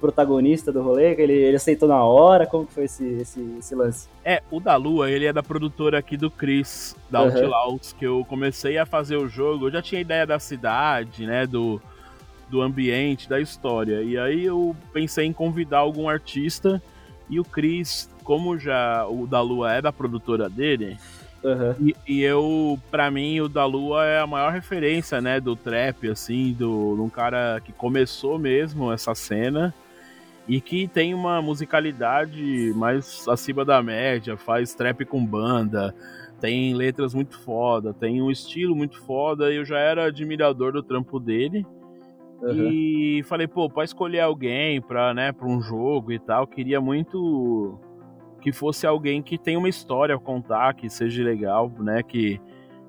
[0.00, 2.48] protagonista do rolê, que ele, ele aceitou na hora?
[2.48, 4.08] Como que foi esse, esse, esse lance?
[4.24, 7.28] É, o da Lua, ele é da produtora aqui do Chris, da uhum.
[7.28, 11.46] Outlaws, que eu comecei a fazer o jogo, eu já tinha ideia da cidade, né,
[11.46, 11.80] do,
[12.50, 16.82] do ambiente, da história, e aí eu pensei em convidar algum artista,
[17.30, 20.98] e o Chris, como já o da Lua é da produtora dele,
[21.42, 21.74] Uhum.
[21.80, 26.08] E, e, eu, para mim, o da Lua é a maior referência, né, do trap,
[26.08, 29.72] assim, do, de um cara que começou mesmo essa cena
[30.48, 35.94] e que tem uma musicalidade mais acima da média, faz trap com banda,
[36.40, 40.82] tem letras muito foda, tem um estilo muito foda, e eu já era admirador do
[40.82, 41.66] trampo dele.
[42.40, 42.70] Uhum.
[42.70, 47.78] E falei, pô, pra escolher alguém pra, né, pra um jogo e tal, queria muito
[48.48, 52.40] que fosse alguém que tenha uma história a contar, que seja legal, né, que,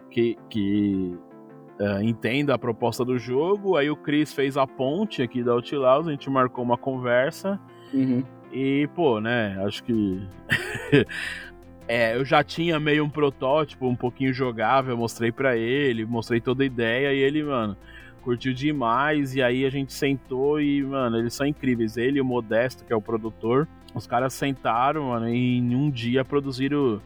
[0.09, 1.17] que, que
[1.79, 3.75] uh, entenda a proposta do jogo.
[3.75, 7.59] Aí o Chris fez a ponte aqui da Outlaws, a gente marcou uma conversa.
[7.93, 8.23] Uhum.
[8.53, 10.25] E, pô, né, acho que.
[11.87, 16.63] é, eu já tinha meio um protótipo um pouquinho jogável, mostrei para ele, mostrei toda
[16.63, 17.75] a ideia e ele, mano,
[18.21, 19.35] curtiu demais.
[19.35, 21.97] E aí a gente sentou e, mano, eles são incríveis.
[21.97, 25.89] Ele e o Modesto, que é o produtor, os caras sentaram, mano, e em um
[25.89, 27.01] dia produziram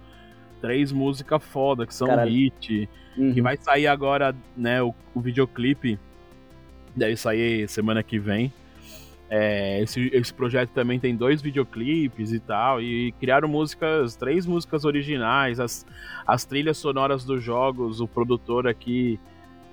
[0.61, 2.31] três músicas foda, que são Caralho.
[2.31, 2.89] hit.
[3.17, 3.33] Uhum.
[3.33, 5.99] Que vai sair agora, né, o, o videoclipe.
[6.95, 8.51] Deve sair semana que vem.
[9.29, 12.81] É, esse, esse projeto também tem dois videoclipes e tal.
[12.81, 15.85] E criaram músicas, três músicas originais, as,
[16.25, 17.99] as trilhas sonoras dos jogos.
[17.99, 19.19] O produtor aqui,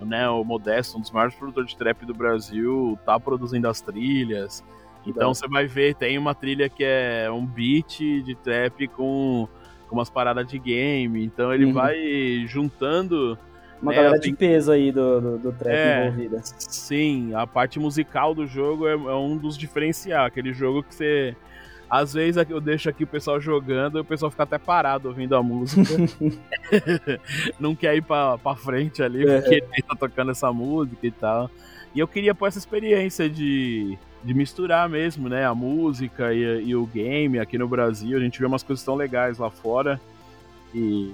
[0.01, 4.64] né, o Modesto, um dos maiores produtores de trap do Brasil, tá produzindo as trilhas.
[5.06, 9.48] Então você vai ver, tem uma trilha que é um beat de trap com
[9.90, 11.22] com umas paradas de game.
[11.24, 11.72] Então ele uhum.
[11.72, 13.36] vai juntando.
[13.82, 16.40] Uma né, galera assim, de peso aí do, do, do trap é, envolvida.
[16.44, 20.26] Sim, a parte musical do jogo é, é um dos diferenciais.
[20.26, 21.36] Aquele jogo que você.
[21.88, 25.34] Às vezes eu deixo aqui o pessoal jogando e o pessoal fica até parado ouvindo
[25.34, 25.82] a música.
[27.58, 29.40] Não quer ir pra, pra frente ali, é.
[29.40, 31.50] porque ele tá tocando essa música e tal.
[31.92, 36.76] E eu queria pôr essa experiência de de misturar mesmo, né, a música e, e,
[36.76, 38.18] o game aqui no Brasil.
[38.18, 40.00] A gente vê umas coisas tão legais lá fora
[40.74, 41.12] e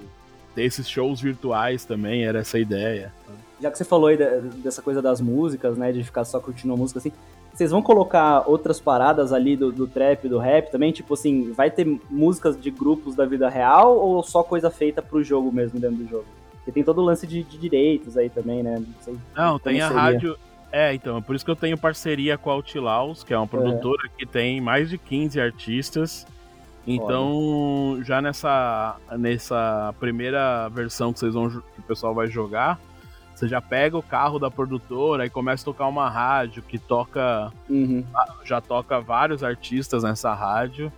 [0.53, 3.13] ter esses shows virtuais também era essa ideia.
[3.61, 6.77] Já que você falou aí dessa coisa das músicas, né, de ficar só curtindo a
[6.77, 7.11] música assim,
[7.53, 10.91] vocês vão colocar outras paradas ali do, do trap, do rap também?
[10.91, 15.23] Tipo assim, vai ter músicas de grupos da vida real ou só coisa feita pro
[15.23, 16.25] jogo mesmo dentro do jogo?
[16.51, 18.75] Porque tem todo o lance de, de direitos aí também, né?
[18.75, 20.37] Não, sei Não tem a rádio
[20.71, 23.47] é, então, é por isso que eu tenho parceria com a Outlaws, que é uma
[23.47, 24.09] produtora é.
[24.17, 26.25] que tem mais de 15 artistas.
[26.85, 28.03] Então, Olha.
[28.03, 32.79] já nessa, nessa primeira versão que vocês vão que o pessoal vai jogar,
[33.35, 37.51] você já pega o carro da produtora e começa a tocar uma rádio que toca.
[37.69, 38.03] Uhum.
[38.43, 40.91] Já toca vários artistas nessa rádio.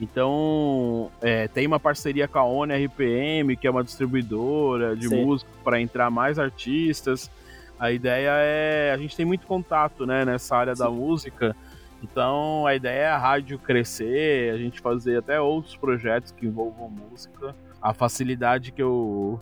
[0.00, 5.24] Então, é, tem uma parceria com a ONU RPM, que é uma distribuidora de Sim.
[5.24, 7.30] música, para entrar mais artistas.
[7.78, 8.92] A ideia é.
[8.92, 10.82] A gente tem muito contato né, nessa área Sim.
[10.82, 11.56] da música.
[12.02, 16.90] Então a ideia é a rádio crescer, a gente fazer até outros projetos que envolvam
[16.90, 17.54] música.
[17.80, 19.40] A facilidade que eu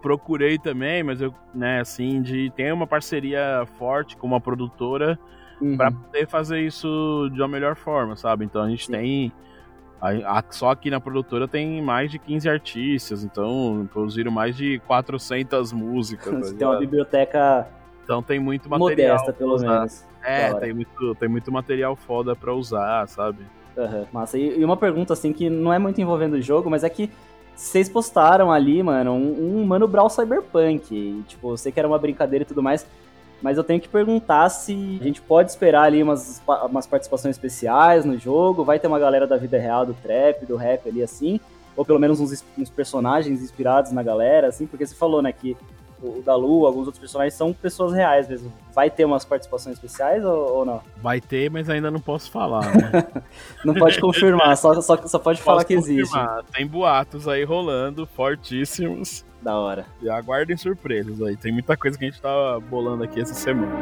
[0.00, 5.18] procurei também, mas eu, né, assim, de ter uma parceria forte com uma produtora
[5.60, 5.76] uhum.
[5.76, 8.44] para poder fazer isso de uma melhor forma, sabe?
[8.44, 9.32] Então a gente tem
[10.50, 16.52] só aqui na produtora tem mais de 15 artistas, então produziram mais de 400 músicas.
[16.52, 17.68] Tá tem uma biblioteca
[18.04, 19.18] Então tem muito material.
[19.18, 20.04] Modesta, pelo menos.
[20.22, 23.44] É, tem muito, tem muito material foda pra usar, sabe?
[23.76, 24.06] Uhum.
[24.12, 24.38] Massa.
[24.38, 27.10] E, e, uma pergunta, assim, que não é muito envolvendo o jogo, mas é que
[27.54, 30.94] vocês postaram ali, mano, um, um Mano Brawl Cyberpunk.
[30.94, 32.86] E, tipo, eu sei que era uma brincadeira e tudo mais,
[33.42, 38.04] mas eu tenho que perguntar se a gente pode esperar ali umas, umas participações especiais
[38.04, 41.40] no jogo, vai ter uma galera da vida real, do trap, do rap ali, assim,
[41.76, 45.56] ou pelo menos uns, uns personagens inspirados na galera, assim, porque você falou, né, que
[46.02, 48.50] o Dalu, alguns outros personagens são pessoas reais mesmo.
[48.74, 50.80] Vai ter umas participações especiais ou, ou não?
[50.96, 53.22] Vai ter, mas ainda não posso falar, né?
[53.64, 56.38] não pode confirmar, só, só, só pode falar que confirmar.
[56.38, 56.52] existe.
[56.56, 59.24] Tem boatos aí rolando, fortíssimos.
[59.42, 59.86] Da hora.
[60.02, 61.36] E aguardem surpresas aí.
[61.36, 63.72] Tem muita coisa que a gente tá bolando aqui essa semana.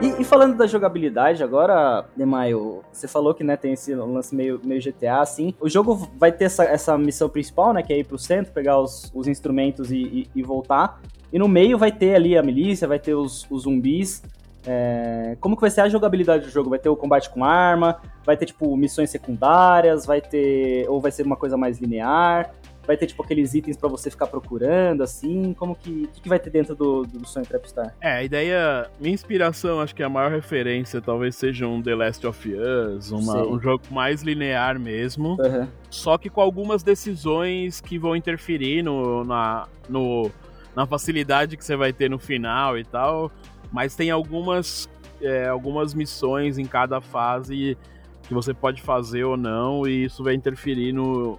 [0.00, 4.60] E, e, falando da jogabilidade agora, Demaio, você falou que né, tem esse lance meio,
[4.62, 5.52] meio GTA, assim.
[5.60, 7.82] O jogo vai ter essa, essa missão principal, né?
[7.82, 11.00] Que é ir pro centro, pegar os, os instrumentos e, e, e, voltar.
[11.32, 14.22] E no meio vai ter ali a milícia, vai ter os, os zumbis.
[14.66, 15.36] É...
[15.40, 16.70] Como que vai ser a jogabilidade do jogo?
[16.70, 18.00] Vai ter o combate com arma?
[18.24, 20.06] Vai ter, tipo, missões secundárias?
[20.06, 20.88] Vai ter...
[20.88, 22.50] Ou vai ser uma coisa mais linear?
[22.88, 25.52] vai ter, tipo, aqueles itens para você ficar procurando, assim?
[25.52, 27.94] Como que, que, que vai ter dentro do, do sonho Trapstar?
[28.00, 32.26] É, a ideia, minha inspiração, acho que a maior referência talvez seja um The Last
[32.26, 35.68] of Us, uma, um jogo mais linear mesmo, uhum.
[35.90, 40.30] só que com algumas decisões que vão interferir no, na, no,
[40.74, 43.30] na facilidade que você vai ter no final e tal,
[43.72, 44.88] mas tem algumas,
[45.20, 47.76] é, algumas missões em cada fase
[48.22, 51.38] que você pode fazer ou não, e isso vai interferir no,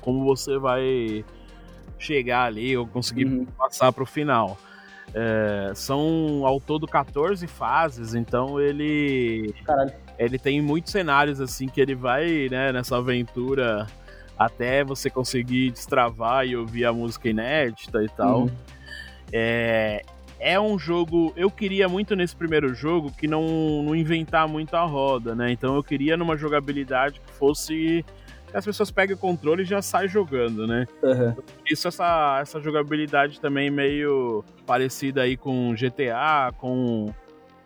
[0.00, 1.24] como você vai
[1.98, 3.44] chegar ali ou conseguir uhum.
[3.44, 4.58] passar para o final.
[5.14, 9.92] É, são ao todo 14 fases, então ele Caralho.
[10.18, 13.86] ele tem muitos cenários assim que ele vai né, nessa aventura
[14.38, 18.42] até você conseguir destravar e ouvir a música inédita e tal.
[18.42, 18.50] Uhum.
[19.30, 20.02] É,
[20.42, 21.32] é um jogo.
[21.36, 25.52] Eu queria muito nesse primeiro jogo que não, não inventar muito a roda, né?
[25.52, 28.04] Então eu queria numa jogabilidade que fosse
[28.52, 30.86] as pessoas pegam o controle e já saem jogando, né?
[31.02, 31.34] Uhum.
[31.66, 37.14] Isso, essa, essa jogabilidade também meio parecida aí com GTA, com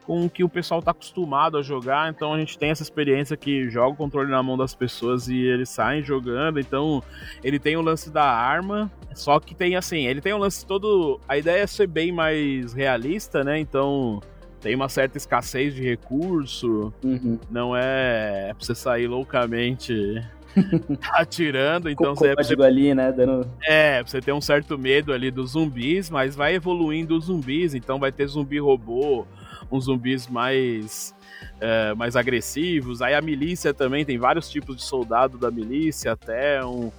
[0.06, 3.36] com o que o pessoal tá acostumado a jogar, então a gente tem essa experiência
[3.36, 7.02] que joga o controle na mão das pessoas e eles saem jogando, então
[7.42, 11.20] ele tem o lance da arma, só que tem assim, ele tem um lance todo,
[11.28, 13.58] a ideia é ser bem mais realista, né?
[13.58, 14.22] Então
[14.60, 17.38] tem uma certa escassez de recurso, uhum.
[17.50, 20.22] não é, é pra você sair loucamente
[21.12, 23.50] atirando, então você, você ali, né, dando...
[23.62, 27.98] É, você tem um certo medo ali dos zumbis, mas vai evoluindo os zumbis, então
[27.98, 29.26] vai ter zumbi robô,
[29.70, 31.14] uns zumbis mais
[31.60, 33.02] é, mais agressivos.
[33.02, 36.90] Aí a milícia também tem vários tipos de soldado da milícia, até um,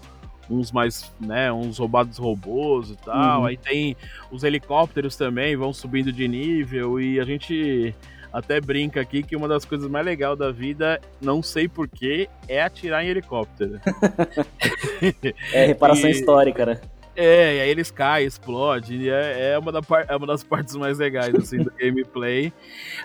[0.49, 3.41] uns mais, né, uns roubados robôs e tal.
[3.41, 3.45] Uhum.
[3.45, 3.95] Aí tem
[4.31, 7.93] os helicópteros também, vão subindo de nível e a gente
[8.31, 12.61] até brinca aqui que uma das coisas mais legais da vida, não sei porquê, é
[12.61, 13.79] atirar em helicóptero.
[15.53, 16.11] é reparação e...
[16.11, 16.81] histórica, né?
[17.19, 19.09] É, e aí eles caem, explodem.
[19.09, 22.53] É, é, uma da é uma das partes mais legais, assim, do gameplay.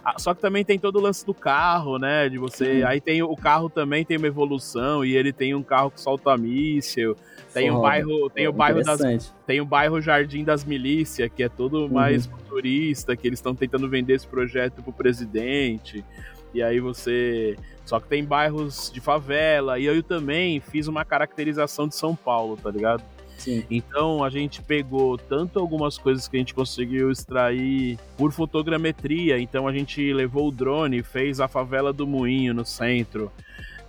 [0.05, 2.29] Ah, só que também tem todo o lance do carro, né?
[2.29, 2.81] De você.
[2.81, 2.83] Sim.
[2.83, 6.37] Aí tem o carro também tem uma evolução, e ele tem um carro que solta
[6.37, 7.16] míssil.
[7.55, 11.48] Tem o bairro, tem o bairro das, tem o bairro Jardim das Milícias, que é
[11.48, 11.88] todo uhum.
[11.88, 16.05] mais futurista, que eles estão tentando vender esse projeto pro presidente.
[16.53, 19.79] E aí você, só que tem bairros de favela.
[19.79, 23.03] E eu também fiz uma caracterização de São Paulo, tá ligado?
[23.42, 23.64] Sim.
[23.68, 29.37] Então a gente pegou tanto algumas coisas que a gente conseguiu extrair por fotogrametria.
[29.40, 33.33] Então a gente levou o drone, fez a favela do Moinho no centro.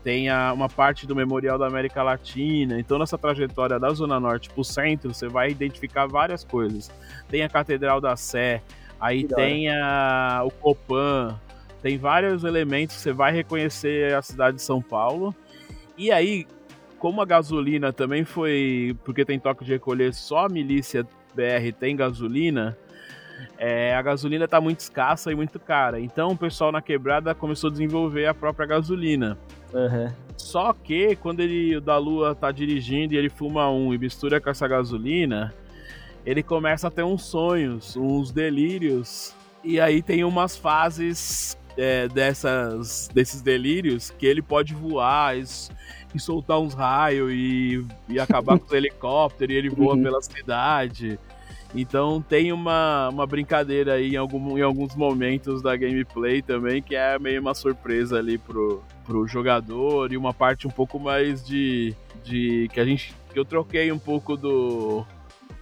[0.03, 2.79] Tem a, uma parte do Memorial da América Latina.
[2.79, 6.91] Então, nessa trajetória da Zona Norte para o centro, você vai identificar várias coisas.
[7.29, 8.61] Tem a Catedral da Sé,
[8.99, 11.39] aí que tem a, o Copan,
[11.81, 15.33] tem vários elementos que você vai reconhecer a cidade de São Paulo.
[15.97, 16.45] E aí,
[17.03, 18.95] como a gasolina também foi.
[19.03, 22.77] Porque tem toque de recolher, só a milícia BR tem gasolina.
[23.57, 25.99] É, a gasolina está muito escassa e muito cara.
[25.99, 29.37] Então o pessoal na quebrada começou a desenvolver a própria gasolina.
[29.73, 30.13] Uhum.
[30.37, 34.39] Só que quando ele, o da Lua tá dirigindo e ele fuma um e mistura
[34.39, 35.53] com essa gasolina,
[36.25, 39.35] ele começa a ter uns sonhos, uns delírios.
[39.61, 45.43] E aí tem umas fases é, dessas, desses delírios que ele pode voar e,
[46.13, 50.04] e soltar uns raios e, e acabar com os helicópteros e ele voa uhum.
[50.04, 51.19] pela cidade.
[51.76, 56.95] Então tem uma, uma brincadeira aí em, algum, em alguns momentos da gameplay também, que
[56.95, 61.95] é meio uma surpresa ali pro, pro jogador e uma parte um pouco mais de.
[62.24, 63.16] de que a gente.
[63.32, 65.03] que eu troquei um pouco do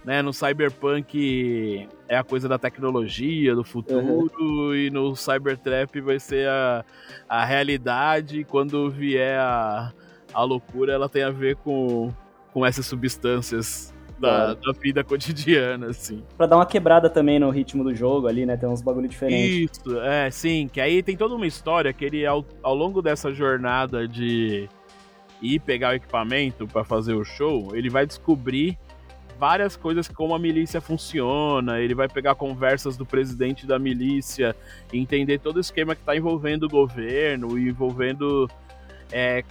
[0.04, 4.74] né, no Cyberpunk é a coisa da tecnologia, do futuro, uhum.
[4.74, 6.84] e no Cybertrap vai ser a,
[7.28, 8.44] a realidade.
[8.44, 9.92] Quando vier a,
[10.32, 12.12] a loucura, ela tem a ver com,
[12.52, 16.22] com essas substâncias da, da, vida cotidiana, assim.
[16.36, 18.56] Pra dar uma quebrada também no ritmo do jogo ali, né?
[18.56, 19.78] Tem uns bagulho diferentes.
[19.78, 20.68] Isso, é, sim.
[20.72, 24.68] Que aí tem toda uma história que ele, ao, ao longo dessa jornada de
[25.42, 28.78] ir pegar o equipamento para fazer o show, ele vai descobrir
[29.42, 34.54] várias coisas como a milícia funciona, ele vai pegar conversas do presidente da milícia,
[34.92, 38.48] entender todo o esquema que está envolvendo o governo, envolvendo
[39.10, 39.42] é,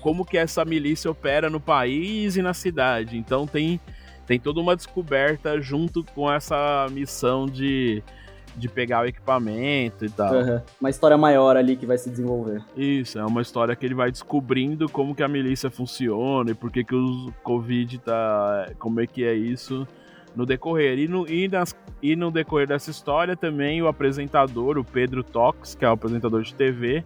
[0.00, 3.16] como que essa milícia opera no país e na cidade.
[3.16, 3.80] Então tem,
[4.26, 8.02] tem toda uma descoberta junto com essa missão de
[8.56, 10.34] de pegar o equipamento e tal.
[10.34, 10.60] Uhum.
[10.80, 12.62] Uma história maior ali que vai se desenvolver.
[12.76, 16.70] Isso, é uma história que ele vai descobrindo como que a milícia funciona e por
[16.70, 18.70] que que o Covid tá...
[18.78, 19.86] como é que é isso
[20.34, 20.98] no decorrer.
[20.98, 25.74] E no, e, nas, e no decorrer dessa história também o apresentador, o Pedro Tox,
[25.74, 27.04] que é o apresentador de TV,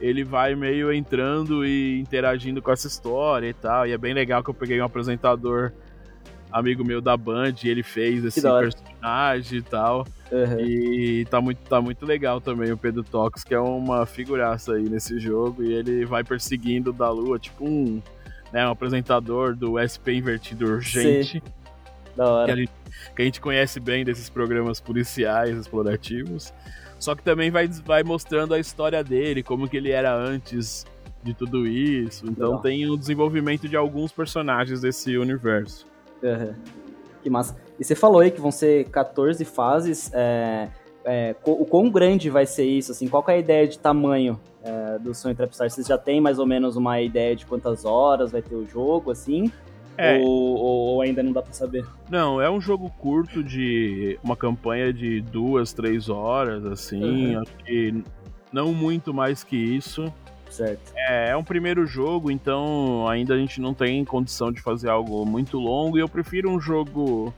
[0.00, 3.86] ele vai meio entrando e interagindo com essa história e tal.
[3.86, 5.72] E é bem legal que eu peguei um apresentador
[6.50, 10.06] amigo meu da Band, ele fez esse personagem e tal.
[10.30, 10.60] Uhum.
[10.60, 14.88] E tá muito, tá muito legal também o Pedro Tox, que é uma figuraça aí
[14.88, 15.62] nesse jogo.
[15.62, 18.02] E ele vai perseguindo da Lua, tipo um,
[18.52, 21.40] né, um apresentador do SP Invertido Urgente.
[21.40, 21.52] Sim.
[22.16, 22.46] Da hora.
[22.46, 22.72] Que a, gente,
[23.16, 26.52] que a gente conhece bem desses programas policiais explorativos.
[26.98, 30.84] Só que também vai, vai mostrando a história dele, como que ele era antes
[31.22, 32.26] de tudo isso.
[32.26, 32.62] Então Legal.
[32.62, 35.86] tem o desenvolvimento de alguns personagens desse universo.
[36.22, 36.54] Uhum.
[37.22, 37.56] Que massa.
[37.78, 40.10] E você falou aí que vão ser 14 fases.
[40.12, 40.68] É,
[41.04, 42.92] é, o quão grande vai ser isso?
[42.92, 45.70] Assim, qual é a ideia de tamanho é, do Sonho Trapstar?
[45.70, 49.10] Vocês já têm mais ou menos uma ideia de quantas horas vai ter o jogo,
[49.10, 49.50] assim?
[49.98, 50.16] É.
[50.18, 51.84] Ou, ou, ainda não dá pra saber?
[52.08, 57.34] Não, é um jogo curto de uma campanha de duas, três horas, assim.
[57.34, 57.42] Uhum.
[57.42, 58.04] Acho que
[58.52, 60.12] não muito mais que isso.
[60.48, 60.92] Certo.
[60.96, 65.26] É, é um primeiro jogo, então ainda a gente não tem condição de fazer algo
[65.26, 67.34] muito longo e eu prefiro um jogo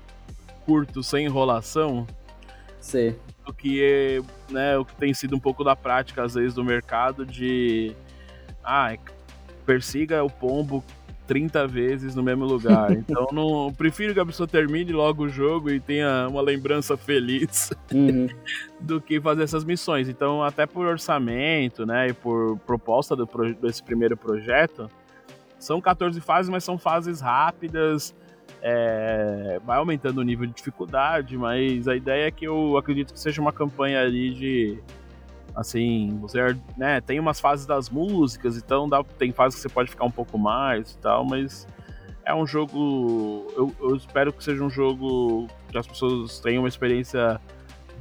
[0.66, 2.06] curto, sem enrolação.
[2.78, 3.14] Sim.
[3.44, 7.24] Do que né, o que tem sido um pouco da prática, às vezes, do mercado
[7.24, 7.96] de.
[8.62, 8.94] Ah,
[9.64, 10.84] persiga o pombo
[11.30, 12.90] 30 vezes no mesmo lugar.
[13.10, 17.70] Então não prefiro que a pessoa termine logo o jogo e tenha uma lembrança feliz
[17.92, 18.26] uhum.
[18.80, 20.08] do que fazer essas missões.
[20.08, 23.28] Então, até por orçamento, né, e por proposta do,
[23.60, 24.90] desse primeiro projeto,
[25.58, 28.14] são 14 fases, mas são fases rápidas.
[28.60, 33.20] É, vai aumentando o nível de dificuldade, mas a ideia é que eu acredito que
[33.20, 34.78] seja uma campanha ali de
[35.54, 39.90] Assim, você né, tem umas fases das músicas, então dá, tem fases que você pode
[39.90, 41.66] ficar um pouco mais e tal, mas
[42.24, 43.46] é um jogo.
[43.56, 47.40] Eu, eu espero que seja um jogo que as pessoas tenham uma experiência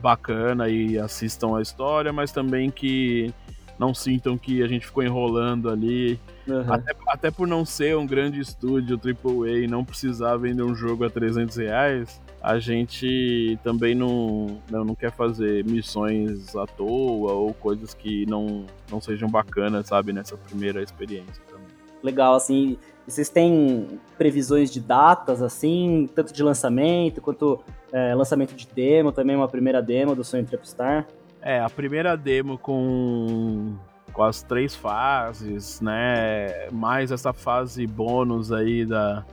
[0.01, 3.33] bacana e assistam a história, mas também que
[3.77, 6.19] não sintam que a gente ficou enrolando ali.
[6.47, 6.73] Uhum.
[6.73, 11.05] Até, até por não ser um grande estúdio AAA e não precisar vender um jogo
[11.05, 17.53] a 300 reais, a gente também não, não, não, quer fazer missões à toa ou
[17.53, 21.67] coisas que não, não sejam bacanas, sabe, nessa primeira experiência também.
[22.01, 27.59] Legal, assim, vocês têm previsões de datas, assim, tanto de lançamento quanto
[27.91, 31.07] é, lançamento de demo, também uma primeira demo do Sonho Trapstar?
[31.41, 33.75] É, a primeira demo com,
[34.13, 39.25] com as três fases, né, mais essa fase bônus aí da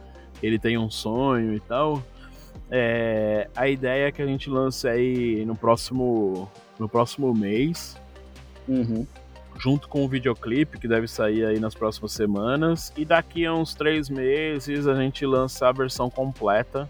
[0.42, 2.02] ele tem um sonho e tal,
[2.70, 7.96] é, a ideia é que a gente lance aí no próximo, no próximo mês.
[8.66, 9.06] Uhum.
[9.58, 12.92] Junto com o videoclipe que deve sair aí nas próximas semanas.
[12.96, 16.88] E daqui a uns três meses a gente lança a versão completa.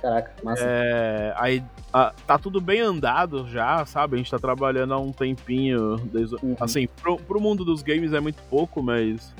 [0.00, 0.64] Caraca, massa.
[0.64, 1.62] É, aí,
[1.92, 4.14] a, tá tudo bem andado já, sabe?
[4.14, 5.96] A gente tá trabalhando há um tempinho.
[5.96, 6.56] Desde, uhum.
[6.58, 9.34] Assim, pro, pro mundo dos games é muito pouco, mas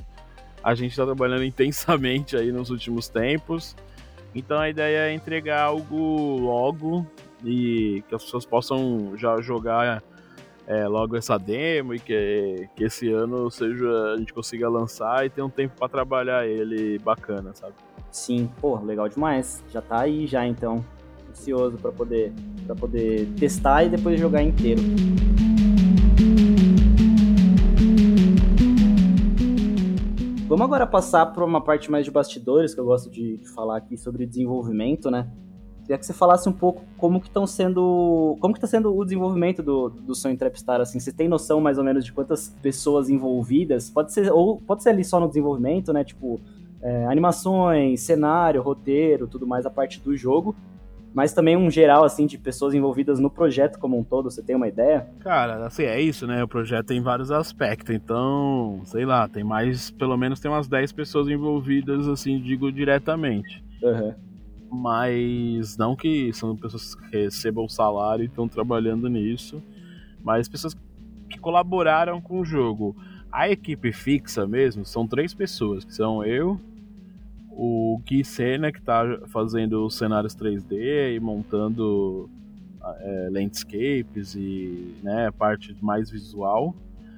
[0.62, 3.74] a gente tá trabalhando intensamente aí nos últimos tempos.
[4.39, 7.07] Então a ideia é entregar algo logo
[7.45, 10.03] e que as pessoas possam já jogar
[10.66, 15.30] é, logo essa demo e que, que esse ano seja a gente consiga lançar e
[15.30, 17.74] ter um tempo para trabalhar ele bacana, sabe?
[18.11, 19.64] Sim, pô, legal demais.
[19.70, 20.84] Já tá aí já então,
[21.30, 22.32] ansioso para poder
[22.66, 24.82] para poder testar e depois jogar inteiro.
[30.49, 33.76] Vamos agora passar para uma parte mais de bastidores, que eu gosto de, de falar
[33.76, 35.28] aqui sobre desenvolvimento, né?
[35.82, 38.34] Queria que você falasse um pouco como que estão sendo.
[38.40, 40.99] Como que está sendo o desenvolvimento do, do Sonho Trapstar, assim?
[40.99, 43.90] Você tem noção mais ou menos de quantas pessoas envolvidas?
[43.90, 46.03] Pode ser, ou pode ser ali só no desenvolvimento, né?
[46.03, 46.40] Tipo,
[46.80, 50.57] é, animações, cenário, roteiro, tudo mais a parte do jogo,
[51.14, 54.54] mas também um geral assim de pessoas envolvidas no projeto como um todo, você tem
[54.54, 55.09] uma ideia?
[55.20, 56.42] Cara, assim, é isso, né?
[56.42, 60.92] O projeto tem vários aspectos, então, sei lá, tem mais, pelo menos tem umas 10
[60.92, 63.62] pessoas envolvidas, assim, digo diretamente.
[63.82, 64.14] Uhum.
[64.70, 69.62] Mas não que são pessoas que recebam salário e estão trabalhando nisso,
[70.22, 70.76] mas pessoas
[71.28, 72.94] que colaboraram com o jogo.
[73.30, 76.61] A equipe fixa mesmo são três pessoas, que são eu,
[77.61, 82.30] o Gui Sena, que está fazendo os cenários 3D e montando
[83.00, 86.72] é, landscapes e né, parte mais visual.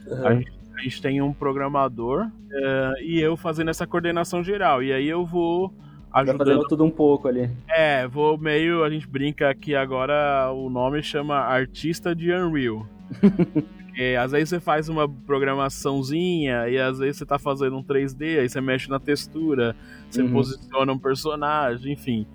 [0.06, 0.26] Uhum.
[0.26, 4.82] A, gente, a, gente, tem um programador uh, e eu fazendo essa coordenação geral.
[4.82, 5.74] E aí eu vou
[6.10, 6.38] ajudando.
[6.38, 7.50] Tá fazendo tudo um pouco ali.
[7.68, 8.82] É, vou meio.
[8.82, 12.86] A gente brinca que agora o nome chama Artista de Unreal.
[14.00, 18.40] Porque às vezes você faz uma programaçãozinha e às vezes você tá fazendo um 3D,
[18.40, 19.76] aí você mexe na textura,
[20.08, 20.32] você uhum.
[20.32, 22.26] posiciona um personagem, enfim.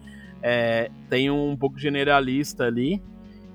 [0.44, 3.02] É, tem um pouco generalista ali.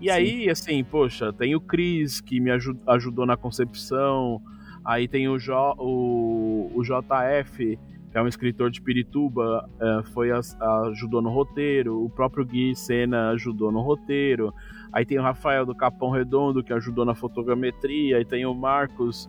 [0.00, 0.10] E Sim.
[0.10, 4.42] aí, assim, poxa, tem o Chris que me ajud ajudou na concepção,
[4.84, 7.78] aí tem o, jo o, o JF,
[8.10, 13.30] que é um escritor de Pirituba, é, foi ajudou no roteiro, o próprio Gui Sena
[13.30, 14.52] ajudou no roteiro.
[14.92, 18.16] Aí tem o Rafael do Capão Redondo, que ajudou na fotogrametria.
[18.16, 19.28] Aí tem o Marcos,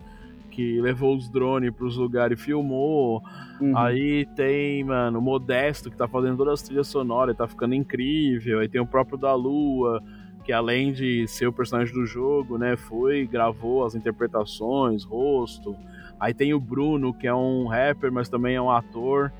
[0.49, 3.23] que levou os drones pros lugares e filmou.
[3.59, 3.77] Uhum.
[3.77, 8.59] Aí tem, mano, o Modesto, que tá fazendo todas as trilhas sonoras, tá ficando incrível.
[8.59, 10.03] Aí tem o próprio da Lua,
[10.43, 15.75] que além de ser o personagem do jogo, né, foi, gravou as interpretações, rosto.
[16.19, 19.31] Aí tem o Bruno, que é um rapper, mas também é um ator.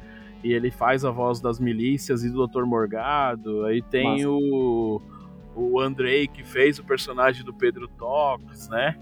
[0.43, 2.63] E ele faz a voz das milícias e do Dr.
[2.63, 3.65] Morgado.
[3.65, 4.30] Aí tem Massa.
[4.30, 5.01] o
[5.55, 8.95] o Andrei, que fez o personagem do Pedro Tox, né?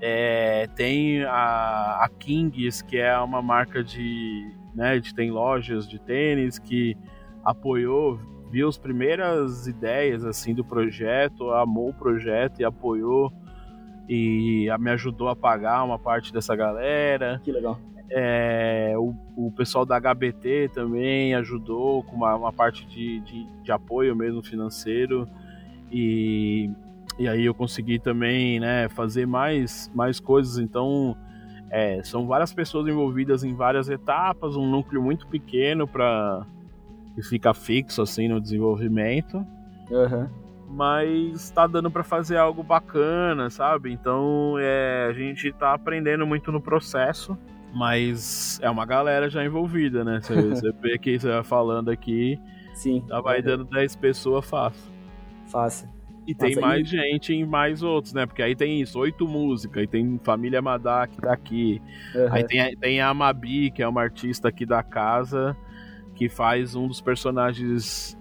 [0.00, 5.98] É, tem a, a Kings, que é uma marca de, né, de tem lojas de
[5.98, 6.96] tênis que
[7.44, 8.18] apoiou,
[8.50, 13.32] viu as primeiras ideias assim do projeto, amou o projeto e apoiou
[14.08, 17.40] e me ajudou a pagar uma parte dessa galera.
[17.44, 17.78] Que legal.
[18.10, 23.70] É, o, o, pessoal da HBT também ajudou com uma, uma parte de, de, de
[23.70, 25.28] apoio mesmo financeiro.
[25.90, 26.70] E,
[27.18, 30.58] e aí eu consegui também né, fazer mais, mais coisas.
[30.58, 31.16] Então,
[31.70, 36.46] é, são várias pessoas envolvidas em várias etapas, um núcleo muito pequeno para
[37.14, 39.44] que fica fixo assim no desenvolvimento.
[39.90, 40.28] Uhum.
[40.70, 43.90] Mas está dando para fazer algo bacana, sabe?
[43.90, 47.36] Então é, a gente está aprendendo muito no processo,
[47.74, 50.20] mas é uma galera já envolvida, né?
[50.20, 52.38] Você, você vê que você vai falando aqui,
[52.78, 53.04] Sim.
[53.08, 54.92] Já vai dando 10 pessoas fácil.
[55.50, 55.88] Fácil.
[56.28, 58.26] E tem mais gente em mais outros, né?
[58.26, 61.80] Porque aí tem isso, oito músicas, aí tem Família Madá que tá aqui.
[62.14, 62.28] Uhum.
[62.30, 65.56] Aí tem, tem a Amabi, que é uma artista aqui da casa,
[66.14, 68.14] que faz um dos personagens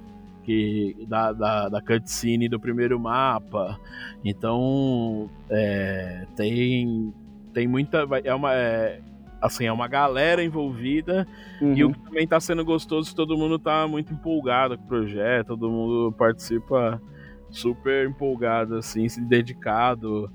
[0.43, 3.77] que, da, da, da cutscene do primeiro mapa.
[4.23, 7.13] Então, é, tem,
[7.53, 8.07] tem muita.
[8.23, 8.53] É uma.
[8.53, 9.01] É,
[9.41, 11.27] assim, é uma galera envolvida
[11.61, 11.73] uhum.
[11.73, 15.49] e o que também tá sendo gostoso todo mundo tá muito empolgado com o projeto,
[15.49, 17.01] todo mundo participa
[17.49, 20.31] super empolgado, assim, se dedicado.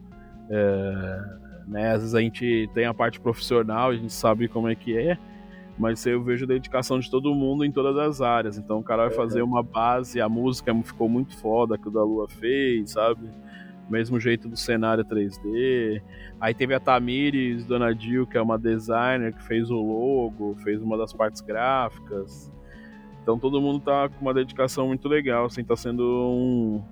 [0.50, 1.92] É, né?
[1.92, 5.18] Às vezes a gente tem a parte profissional, a gente sabe como é que é,
[5.78, 8.58] mas eu vejo a dedicação de todo mundo em todas as áreas.
[8.58, 12.02] Então o cara vai fazer uma base, a música ficou muito foda que o da
[12.02, 13.28] Lua fez, sabe?
[13.88, 16.02] Mesmo jeito do cenário 3D.
[16.40, 20.80] Aí teve a Tamires Dona Dil, que é uma designer que fez o logo, fez
[20.82, 22.50] uma das partes gráficas.
[23.22, 26.82] Então todo mundo tá com uma dedicação muito legal, assim, tá sendo um,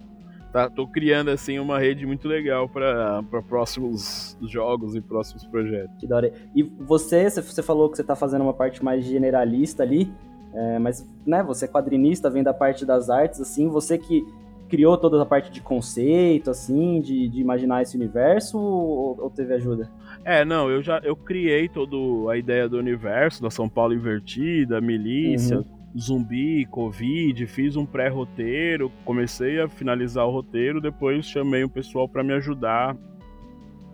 [0.53, 5.97] tá, tô criando assim uma rede muito legal para próximos jogos e próximos projetos.
[5.99, 6.33] Que da hora.
[6.55, 10.13] E você, você falou que você tá fazendo uma parte mais generalista ali,
[10.53, 14.25] é, mas né, você é quadrinista, vem da parte das artes, assim, você que
[14.69, 19.53] criou toda a parte de conceito, assim, de, de imaginar esse universo ou, ou, teve
[19.55, 19.91] ajuda?
[20.25, 21.97] É, não, eu já eu criei toda
[22.31, 28.93] a ideia do universo, da São Paulo invertida, milícia, uhum zumbi, covid, fiz um pré-roteiro,
[29.05, 32.97] comecei a finalizar o roteiro, depois chamei o pessoal para me ajudar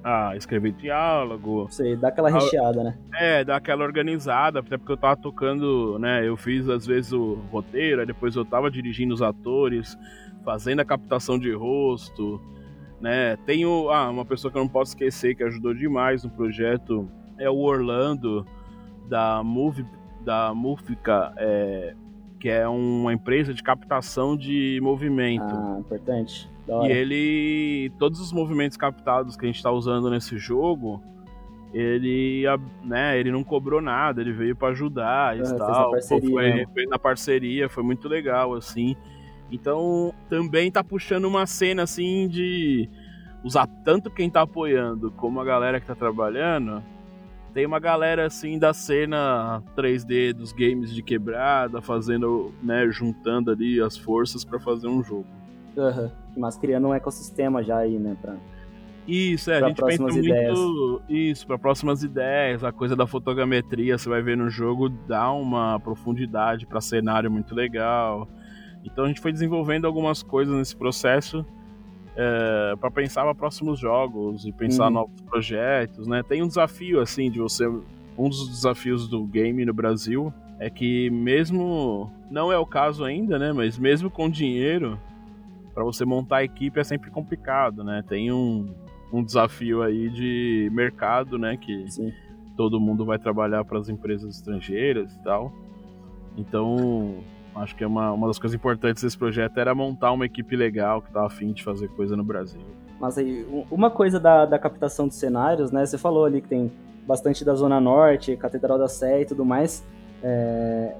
[0.04, 1.66] a escrever diálogo.
[1.70, 2.98] Sei, dá aquela recheada, né?
[3.14, 6.26] É, dá aquela organizada, até porque eu tava tocando, né?
[6.26, 9.98] Eu fiz às vezes o roteiro, aí depois eu tava dirigindo os atores,
[10.44, 12.40] fazendo a captação de rosto,
[13.00, 13.36] né?
[13.46, 17.50] Tenho ah, uma pessoa que eu não posso esquecer que ajudou demais no projeto, é
[17.50, 18.46] o Orlando
[19.08, 19.84] da Movie
[20.26, 21.94] da Mufica, é,
[22.40, 25.44] que é uma empresa de captação de movimento.
[25.44, 26.50] Ah, importante.
[26.82, 27.92] E ele.
[27.96, 31.00] Todos os movimentos captados que a gente está usando nesse jogo,
[31.72, 32.42] ele,
[32.82, 35.92] né, ele não cobrou nada, ele veio para ajudar e ah, tal.
[35.92, 38.96] Fez foi, fez na parceria, foi muito legal, assim.
[39.48, 42.90] Então, também tá puxando uma cena, assim, de
[43.44, 46.82] usar tanto quem tá apoiando como a galera que tá trabalhando.
[47.56, 53.80] Tem uma galera, assim, da cena 3D dos games de quebrada, fazendo, né, juntando ali
[53.80, 55.24] as forças para fazer um jogo.
[55.74, 56.10] Uhum.
[56.36, 58.36] Mas criando um ecossistema já aí, né, pra
[59.08, 60.58] isso, é, a gente pensa ideias.
[60.58, 65.32] muito isso, para próximas ideias, a coisa da fotogrametria, você vai ver no jogo, dá
[65.32, 68.28] uma profundidade para cenário muito legal.
[68.84, 71.42] Então a gente foi desenvolvendo algumas coisas nesse processo
[72.16, 74.92] é, para pensar para próximos jogos e pensar hum.
[74.92, 76.22] novos projetos, né?
[76.22, 77.66] Tem um desafio assim de você,
[78.16, 83.38] um dos desafios do game no Brasil é que mesmo não é o caso ainda,
[83.38, 83.52] né?
[83.52, 84.98] Mas mesmo com dinheiro
[85.74, 88.02] para você montar a equipe é sempre complicado, né?
[88.08, 88.74] Tem um
[89.12, 91.56] um desafio aí de mercado, né?
[91.56, 92.12] Que Sim.
[92.56, 95.52] todo mundo vai trabalhar para as empresas estrangeiras e tal.
[96.36, 97.18] Então,
[97.56, 101.02] acho que é uma, uma das coisas importantes desse projeto era montar uma equipe legal
[101.02, 102.60] que tá afim de fazer coisa no Brasil.
[103.00, 105.84] Mas aí, uma coisa da, da captação de cenários, né?
[105.84, 106.72] Você falou ali que tem
[107.06, 109.84] bastante da Zona Norte, Catedral da Sé e tudo mais.
[110.22, 110.96] É,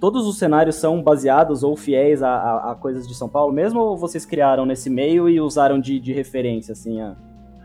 [0.00, 3.80] todos os cenários são baseados ou fiéis a, a, a, coisas de São Paulo mesmo,
[3.80, 7.14] ou vocês criaram nesse meio e usaram de, de referência, assim, a,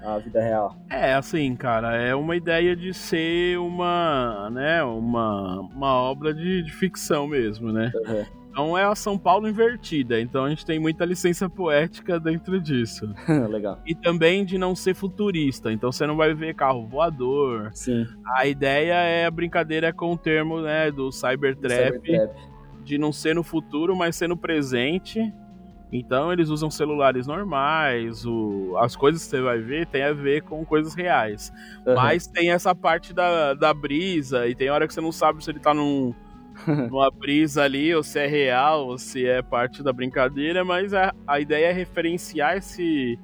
[0.04, 0.76] a vida real.
[0.90, 6.72] É, assim, cara, é uma ideia de ser uma, né, uma, uma obra de, de
[6.72, 7.92] ficção mesmo, né?
[7.96, 8.26] Uhum.
[8.50, 13.14] Então é a São Paulo invertida, então a gente tem muita licença poética dentro disso.
[13.50, 13.80] Legal.
[13.86, 17.70] E também de não ser futurista, então você não vai ver carro voador.
[17.74, 18.06] Sim.
[18.36, 22.30] A ideia é a brincadeira com o termo, né, do Cybertrap, cyber
[22.84, 25.32] de não ser no futuro, mas ser no presente
[25.92, 30.44] então eles usam celulares normais, o, as coisas que você vai ver tem a ver
[30.44, 31.52] com coisas reais.
[31.86, 31.96] Uhum.
[31.96, 35.50] Mas tem essa parte da, da brisa, e tem hora que você não sabe se
[35.50, 36.14] ele tá num,
[36.90, 41.14] numa brisa ali, ou se é real, ou se é parte da brincadeira, mas a,
[41.26, 43.18] a ideia é referenciar esse,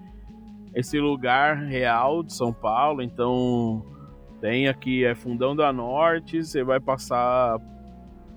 [0.73, 3.03] esse lugar real de São Paulo.
[3.03, 3.85] Então
[4.41, 7.59] tem aqui, é Fundão da Norte, você vai passar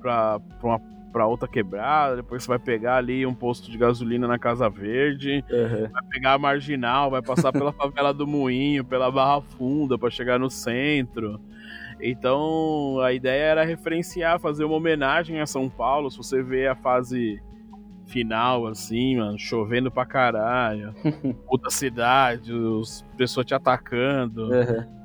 [0.00, 4.38] para uma para outra quebrada, depois você vai pegar ali um posto de gasolina na
[4.38, 5.90] Casa Verde, uhum.
[5.90, 10.38] vai pegar a Marginal, vai passar pela favela do Moinho, pela Barra Funda para chegar
[10.38, 11.40] no centro.
[12.00, 16.10] Então a ideia era referenciar, fazer uma homenagem a São Paulo.
[16.10, 17.42] Se você vê a fase
[18.06, 20.94] final, assim, mano, chovendo pra caralho,
[21.48, 24.44] puta cidade, os pessoas te atacando.
[24.44, 24.98] Uhum.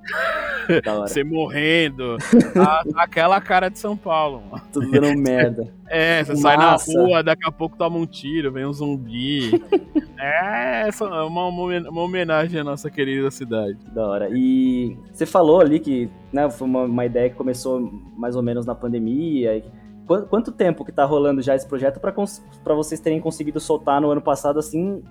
[1.02, 2.18] Você morrendo.
[2.54, 4.64] Tá aquela cara de São Paulo, mano.
[4.72, 5.74] Tudo dando merda.
[5.88, 9.52] É, você sai na rua, daqui a pouco toma um tiro, vem um zumbi.
[10.18, 13.78] é, é uma, uma homenagem à nossa querida cidade.
[13.94, 14.30] Da hora.
[14.32, 18.66] E você falou ali que né, foi uma, uma ideia que começou mais ou menos
[18.66, 19.64] na pandemia.
[20.08, 24.10] Quanto, quanto tempo que tá rolando já esse projeto para vocês terem conseguido soltar no
[24.10, 25.04] ano passado, assim,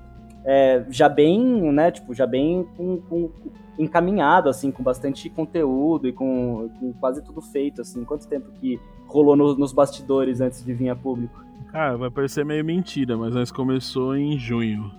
[0.44, 1.40] é, já bem,
[1.72, 3.30] né, tipo, já bem com, com,
[3.78, 8.04] encaminhado, assim, com bastante conteúdo e com, com, quase tudo feito, assim.
[8.04, 11.42] Quanto tempo que rolou no, nos bastidores antes de vir a público?
[11.70, 14.90] Cara, vai parecer meio mentira, mas nós começou em junho.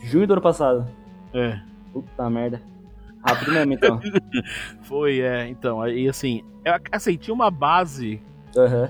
[0.00, 0.86] Junho do ano passado?
[1.32, 1.60] É.
[1.92, 2.62] Puta merda.
[3.26, 4.00] Rápido mesmo, então.
[4.82, 5.48] Foi, é.
[5.48, 8.22] Então, aí assim, eu, assim, tinha uma base
[8.56, 8.88] uhum.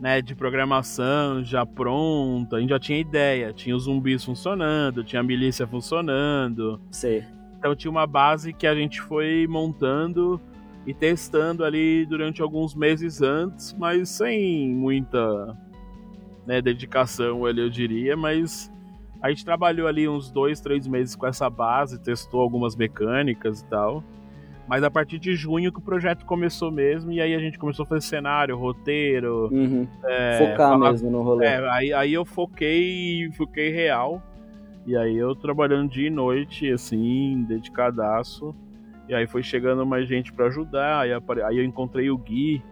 [0.00, 3.52] né, de programação já pronta, a gente já tinha ideia.
[3.52, 6.80] Tinha os zumbis funcionando, tinha a milícia funcionando.
[6.90, 7.24] Sei.
[7.60, 10.40] Então tinha uma base que a gente foi montando
[10.86, 15.54] e testando ali durante alguns meses antes, mas sem muita
[16.46, 18.72] né, dedicação ali, eu diria, mas
[19.20, 23.66] a gente trabalhou ali uns dois, três meses com essa base, testou algumas mecânicas e
[23.66, 24.02] tal.
[24.66, 27.82] Mas a partir de junho que o projeto começou mesmo, e aí a gente começou
[27.82, 29.50] a fazer cenário, roteiro.
[29.52, 29.86] Uhum.
[30.06, 31.44] É, Focar falar, mesmo no rolê.
[31.44, 34.22] É, aí, aí eu foquei, foquei real.
[34.86, 38.54] E aí eu trabalhando dia e noite, assim, dedicadaço.
[39.08, 41.00] E aí foi chegando mais gente para ajudar.
[41.00, 42.62] Aí, aí eu encontrei o Gui,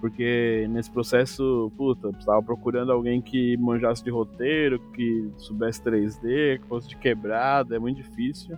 [0.00, 6.66] porque nesse processo, puta, estava procurando alguém que manjasse de roteiro, que soubesse 3D, que
[6.66, 8.56] fosse de quebrada, é muito difícil.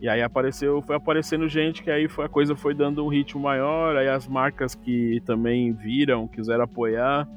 [0.00, 3.42] E aí apareceu, foi aparecendo gente que aí foi, a coisa foi dando um ritmo
[3.42, 7.28] maior, aí as marcas que também viram, quiseram apoiar,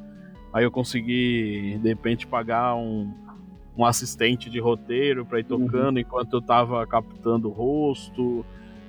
[0.54, 3.12] aí eu consegui de repente pagar um,
[3.82, 5.66] um assistente de roteiro para ir uhum.
[5.66, 6.02] tocando uhum.
[6.02, 8.46] enquanto eu tava captando o rosto.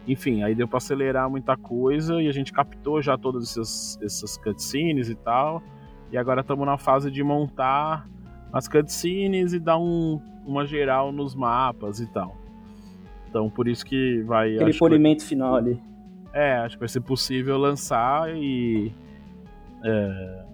[0.07, 4.37] Enfim, aí deu para acelerar muita coisa e a gente captou já todas essas, essas
[4.37, 5.63] cutscenes e tal.
[6.11, 8.07] E agora estamos na fase de montar
[8.53, 12.37] as cutscenes e dar um, uma geral nos mapas e tal.
[13.29, 14.57] Então por isso que vai.
[14.57, 15.29] Aquele polimento que...
[15.29, 15.81] final ali.
[16.35, 18.93] É, acho que vai ser possível lançar e.
[19.85, 20.45] É,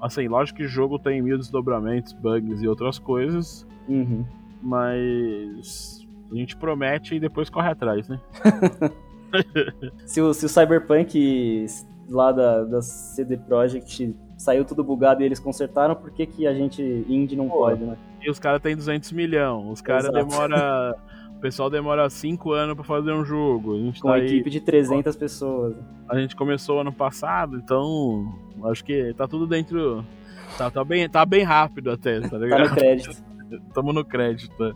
[0.00, 3.65] assim, lógico que o jogo tem mil desdobramentos, bugs e outras coisas.
[3.88, 4.24] Uhum.
[4.62, 6.06] Mas.
[6.30, 8.20] A gente promete e depois corre atrás, né?
[10.04, 11.66] se, o, se o Cyberpunk
[12.08, 16.52] lá da, da CD Projekt saiu tudo bugado e eles consertaram, por que, que a
[16.52, 17.96] gente indie não Pô, pode, né?
[18.20, 20.96] E os caras têm 200 milhões, os caras demora
[21.36, 23.74] O pessoal demora 5 anos para fazer um jogo.
[23.74, 25.76] A gente Com tá uma equipe de 300 pessoas.
[26.08, 28.34] A gente começou ano passado, então
[28.64, 30.04] acho que tá tudo dentro.
[30.56, 32.62] Tá, tá, bem, tá bem rápido até, tá ligado?
[32.64, 33.22] tá no crédito.
[33.74, 34.64] Tamo no crédito.
[34.64, 34.72] É.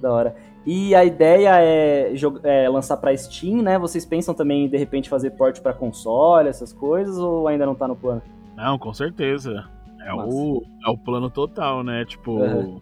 [0.00, 0.36] Da hora.
[0.66, 2.12] E a ideia é,
[2.44, 3.78] é, lançar para Steam, né?
[3.78, 7.88] Vocês pensam também de repente fazer porte para console, essas coisas, ou ainda não tá
[7.88, 8.22] no plano?
[8.56, 9.64] Não, com certeza.
[10.04, 12.04] É, o, é o plano total, né?
[12.04, 12.80] Tipo, uhum.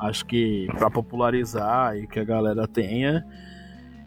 [0.00, 3.24] acho que para popularizar e que a galera tenha,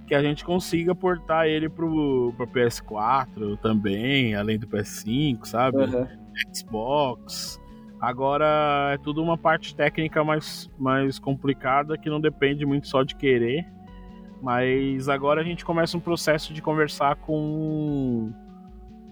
[0.05, 5.77] que a gente consiga portar ele pro, pro PS4 também, além do PS5, sabe?
[5.77, 6.07] Uhum.
[6.53, 7.59] Xbox.
[8.03, 13.15] Agora é tudo uma parte técnica mais, mais complicada que não depende muito só de
[13.15, 13.65] querer.
[14.41, 18.29] Mas agora a gente começa um processo de conversar com,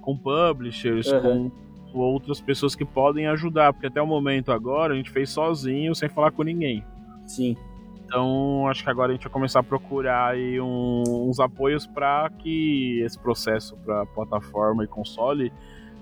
[0.01, 1.49] com publishers, uhum.
[1.89, 5.95] com outras pessoas que podem ajudar, porque até o momento agora a gente fez sozinho,
[5.95, 6.83] sem falar com ninguém.
[7.25, 7.55] Sim.
[8.03, 12.29] Então acho que agora a gente vai começar a procurar aí um, uns apoios para
[12.39, 15.49] que esse processo para plataforma e console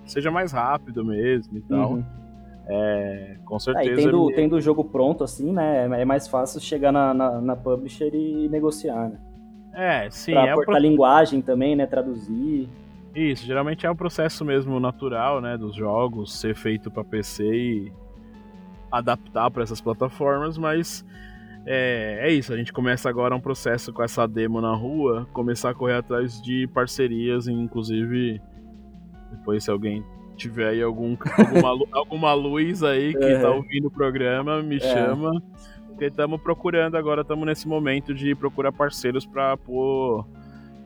[0.06, 1.92] seja mais rápido mesmo e tal.
[1.92, 2.18] Uhum.
[2.72, 3.91] É, com certeza.
[3.91, 4.36] É, tendo, me...
[4.36, 5.86] tendo o jogo pronto, assim, né?
[5.99, 9.20] É mais fácil chegar na, na, na publisher e negociar, né?
[9.74, 10.34] É, sim.
[10.34, 10.84] Pra é aportar pro...
[10.84, 11.88] linguagem também, né?
[11.88, 12.70] Traduzir.
[13.15, 15.57] Isso, geralmente é um processo mesmo natural, né?
[15.57, 17.93] Dos jogos ser feito para PC e
[18.91, 21.03] adaptar para essas plataformas, mas
[21.65, 22.53] é, é, isso.
[22.53, 26.39] A gente começa agora um processo com essa demo na rua, começar a correr atrás
[26.41, 28.39] de parcerias, inclusive
[29.32, 30.03] depois se alguém
[30.40, 33.40] tiver aí algum, alguma, alguma luz aí que é.
[33.40, 34.80] tá ouvindo o programa, me é.
[34.80, 35.32] chama.
[35.88, 40.26] Porque estamos procurando agora, estamos nesse momento de procurar parceiros para pôr,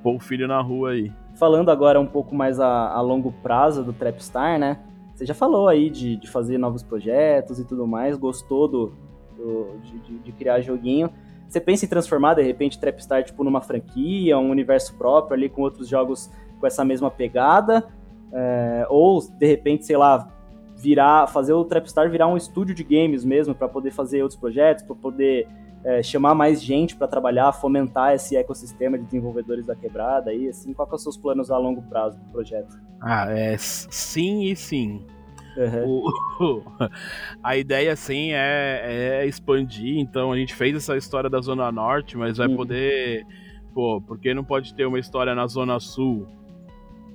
[0.01, 1.11] pôr o filho na rua aí.
[1.35, 4.79] Falando agora um pouco mais a, a longo prazo do Trapstar, né?
[5.13, 8.93] Você já falou aí de, de fazer novos projetos e tudo mais, gostou do,
[9.37, 11.11] do de, de, de criar joguinho.
[11.47, 15.61] Você pensa em transformar, de repente, Trapstar tipo, numa franquia, um universo próprio ali com
[15.61, 17.87] outros jogos com essa mesma pegada?
[18.33, 20.27] É, ou, de repente, sei lá,
[20.75, 24.83] virar, fazer o Trapstar virar um estúdio de games mesmo, para poder fazer outros projetos,
[24.83, 25.47] para poder
[25.83, 30.73] é, chamar mais gente para trabalhar, fomentar esse ecossistema de desenvolvedores da quebrada aí, assim,
[30.73, 32.79] qual são os seus planos a longo prazo do projeto?
[33.01, 35.05] Ah, é sim e sim.
[35.55, 36.01] Uhum.
[36.39, 36.63] O,
[37.43, 39.99] a ideia, sim, é, é, expandir.
[39.99, 42.55] Então, a gente fez essa história da Zona Norte, mas vai uhum.
[42.55, 43.25] poder.
[43.73, 46.27] Pô, porque não pode ter uma história na Zona Sul?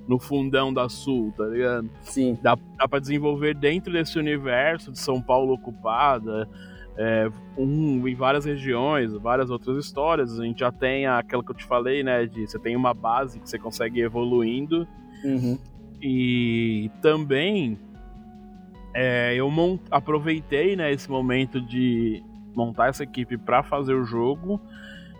[0.09, 1.87] No fundão da Sul, tá ligado?
[2.01, 2.35] Sim.
[2.41, 6.49] Dá, dá pra desenvolver dentro desse universo de São Paulo ocupada,
[6.97, 10.39] é, um, em várias regiões, várias outras histórias.
[10.39, 12.25] A gente já tem aquela que eu te falei, né?
[12.25, 14.87] De você tem uma base que você consegue ir evoluindo.
[15.23, 15.59] Uhum.
[16.01, 17.77] E também
[18.95, 19.79] é, eu mont...
[19.91, 22.23] aproveitei né, esse momento de
[22.55, 24.59] montar essa equipe para fazer o jogo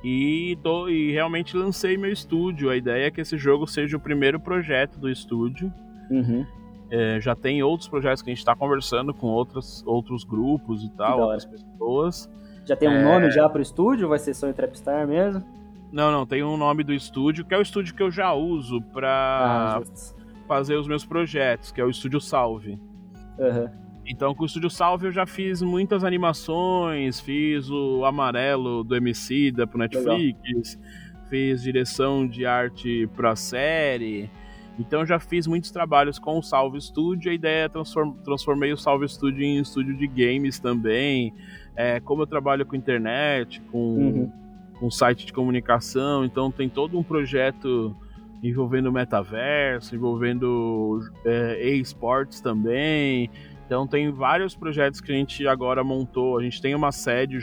[0.03, 2.69] e, tô, e realmente lancei meu estúdio.
[2.69, 5.71] A ideia é que esse jogo seja o primeiro projeto do estúdio.
[6.09, 6.45] Uhum.
[6.91, 10.89] É, já tem outros projetos que a gente está conversando com outros, outros grupos e
[10.91, 12.29] tal, outras pessoas.
[12.65, 13.03] Já tem um é...
[13.03, 14.07] nome já para o estúdio?
[14.07, 15.43] Vai ser Sonho Trapstar mesmo?
[15.91, 18.79] Não, não, tem um nome do estúdio, que é o estúdio que eu já uso
[18.93, 19.81] para ah,
[20.47, 22.79] fazer os meus projetos, que é o Estúdio Salve.
[23.39, 23.69] Uhum.
[24.09, 29.51] Então, com o Estúdio Salve eu já fiz muitas animações, fiz o Amarelo do MC
[29.51, 31.29] da pro Netflix, Legal.
[31.29, 34.27] fiz direção de arte pra série.
[34.79, 37.29] Então já fiz muitos trabalhos com o Salve Studio.
[37.29, 41.31] A ideia é transform transformei o Salve Studio em estúdio de games também.
[41.75, 44.31] É, como eu trabalho com internet, com, uhum.
[44.79, 47.95] com site de comunicação, então tem todo um projeto
[48.41, 53.29] envolvendo metaverso, envolvendo é, e-sports também.
[53.69, 56.39] Então tem vários projetos que a gente agora montou.
[56.39, 57.37] A gente tem uma sede.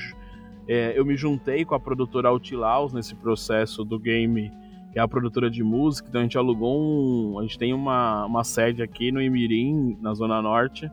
[0.67, 4.51] É, eu me juntei com a produtora Outlaws nesse processo do game,
[4.93, 6.09] que é a produtora de música.
[6.09, 7.39] Então a gente alugou um.
[7.39, 10.91] A gente tem uma, uma sede aqui no Imirim, na Zona Norte.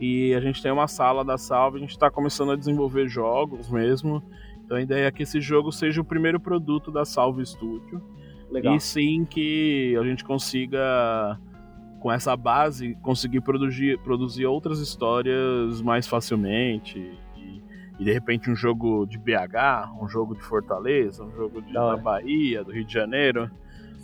[0.00, 3.68] E a gente tem uma sala da Salve, a gente está começando a desenvolver jogos
[3.68, 4.22] mesmo.
[4.64, 8.00] Então a ideia é que esse jogo seja o primeiro produto da Salve Studio.
[8.50, 8.76] Legal.
[8.76, 11.38] E sim que a gente consiga
[11.98, 16.98] com essa base, conseguir produzir, produzir outras histórias mais facilmente.
[17.36, 17.62] E,
[17.98, 21.96] e, de repente um jogo de BH, um jogo de Fortaleza, um jogo de, da
[21.96, 23.50] Bahia, do Rio de Janeiro.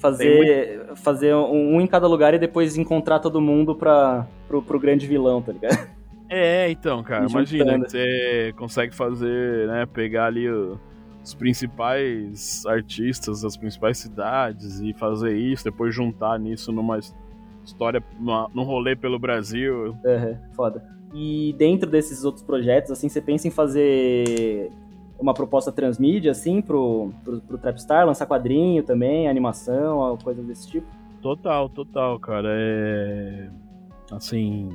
[0.01, 0.97] fazer, muito...
[0.97, 5.07] fazer um, um, em cada lugar e depois encontrar todo mundo pra, pro, pro grande
[5.07, 5.95] vilão, tá ligado?
[6.27, 10.81] É, então, cara, imagina, você consegue fazer, né, pegar ali o,
[11.23, 16.99] os principais artistas das principais cidades e fazer isso, depois juntar nisso numa
[17.65, 19.97] história, num rolê pelo Brasil.
[20.05, 20.85] Uhum, foda.
[21.15, 24.71] E dentro desses outros projetos, assim, você pensa em fazer
[25.19, 30.87] uma proposta transmídia, assim, pro, pro, pro Trapstar, lançar quadrinho também, animação, coisas desse tipo?
[31.23, 32.49] Total, total, cara.
[32.51, 33.49] É.
[34.11, 34.69] Assim.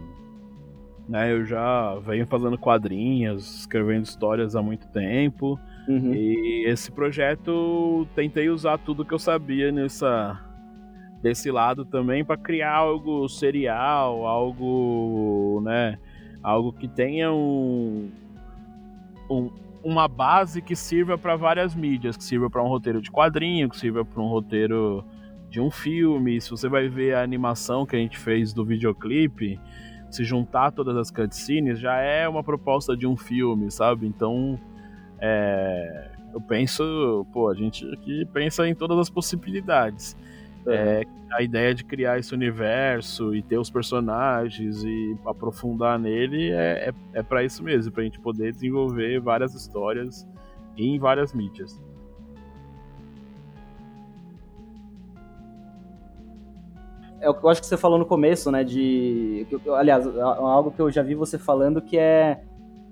[1.08, 5.60] Né, eu já venho fazendo quadrinhos, escrevendo histórias há muito tempo.
[5.88, 6.14] Uhum.
[6.14, 10.40] E esse projeto tentei usar tudo que eu sabia nessa
[11.22, 15.98] desse lado também para criar algo serial, algo, né,
[16.42, 18.10] algo que tenha um,
[19.30, 19.50] um
[19.84, 23.78] uma base que sirva para várias mídias, que sirva para um roteiro de quadrinho, que
[23.78, 25.04] sirva para um roteiro
[25.50, 26.40] de um filme.
[26.40, 29.60] Se você vai ver a animação que a gente fez do videoclipe,
[30.10, 34.08] se juntar todas as cutscenes, já é uma proposta de um filme, sabe?
[34.08, 34.60] Então,
[35.20, 40.16] é, eu penso, pô, a gente aqui pensa em todas as possibilidades.
[40.68, 46.90] É, a ideia de criar esse universo e ter os personagens e aprofundar nele é,
[46.90, 50.28] é, é para isso mesmo, pra gente poder desenvolver várias histórias
[50.78, 51.80] em várias mídias.
[57.22, 58.64] É o que eu acho que você falou no começo, né?
[58.64, 59.46] De.
[59.76, 62.42] Aliás, algo que eu já vi você falando que é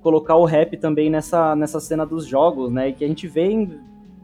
[0.02, 2.90] colocar o rap também nessa, nessa cena dos jogos, né?
[2.90, 3.80] E que a gente vê em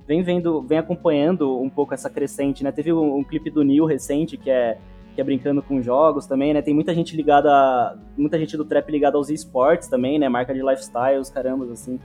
[0.08, 2.72] vem vendo, vem acompanhando um pouco essa crescente, né?
[2.72, 4.78] Teve um, um clipe do Neil recente que é
[5.14, 6.62] que é brincando com jogos também, né?
[6.62, 10.28] Tem muita gente ligada, muita gente do trap ligada aos esportes também, né?
[10.28, 12.00] Marca de lifestyle, os carambas assim.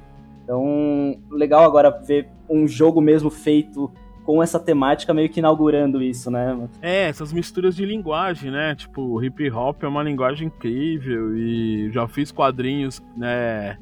[0.45, 3.91] Então, legal agora ver um jogo mesmo feito
[4.25, 6.69] com essa temática meio que inaugurando isso, né?
[6.83, 8.75] É, essas misturas de linguagem, né?
[8.75, 13.79] Tipo, hip hop é uma linguagem incrível e já fiz quadrinhos, né?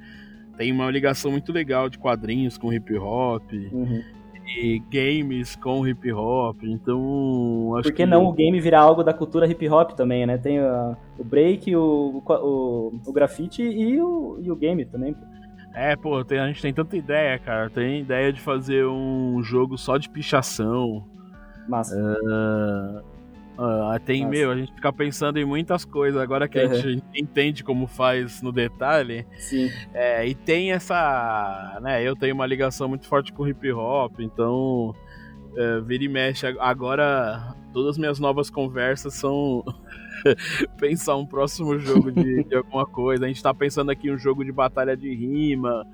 [0.57, 3.53] Tem uma ligação muito legal de quadrinhos com hip hop.
[3.73, 4.03] Uhum.
[4.49, 7.75] E games com hip hop, então.
[7.75, 10.39] Acho Por que, que, não o game virar algo da cultura hip hop também, né?
[10.39, 15.17] Tem uh, o break, o, o, o grafite e o, e o game também.
[15.75, 17.69] É, pô, tem, a gente tem tanta ideia, cara.
[17.69, 21.05] Tem ideia de fazer um jogo só de pichação.
[21.69, 21.97] Massa.
[21.97, 23.16] Uh,
[23.59, 24.31] Uh, tem, Nossa.
[24.31, 26.71] meu, a gente fica pensando em muitas coisas agora que uhum.
[26.71, 29.27] a gente entende como faz no detalhe.
[29.39, 29.71] Sim.
[29.95, 31.79] É, e tem essa.
[31.83, 34.95] né, eu tenho uma ligação muito forte com hip hop, então.
[35.57, 36.47] É, vira e mexe.
[36.61, 39.65] Agora, todas as minhas novas conversas são
[40.79, 43.25] pensar um próximo jogo de, de, alguma coisa.
[43.25, 45.87] A gente tá pensando aqui um jogo de batalha de rima.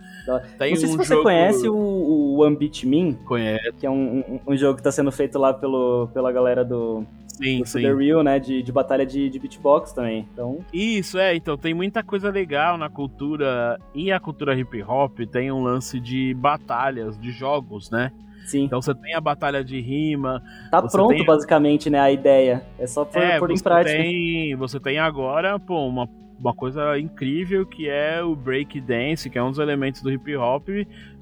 [0.59, 1.23] Tem Não sei um se você jogo...
[1.23, 3.15] conhece o, o One Beat Me.
[3.25, 3.73] Conhece.
[3.79, 7.07] Que é um, um, um, jogo que tá sendo feito lá pelo, pela galera do,
[7.43, 7.83] Sim, sim.
[7.83, 8.39] The Real, né?
[8.39, 10.29] De, de batalha de, de beatbox também.
[10.33, 10.59] Então...
[10.73, 11.35] Isso, é.
[11.35, 13.81] Então tem muita coisa legal na cultura.
[13.95, 18.13] E a cultura hip hop tem um lance de batalhas, de jogos, né?
[18.47, 18.65] Sim.
[18.65, 20.43] Então você tem a batalha de rima.
[20.71, 21.25] Tá pronto, tem...
[21.25, 22.01] basicamente, né?
[22.01, 22.65] A ideia.
[22.79, 23.97] É só pôr, é, em prática.
[23.97, 26.09] Tem, você tem agora, pô, uma,
[26.43, 30.37] uma coisa incrível que é o break dance, que é um dos elementos do hip
[30.37, 30.69] hop,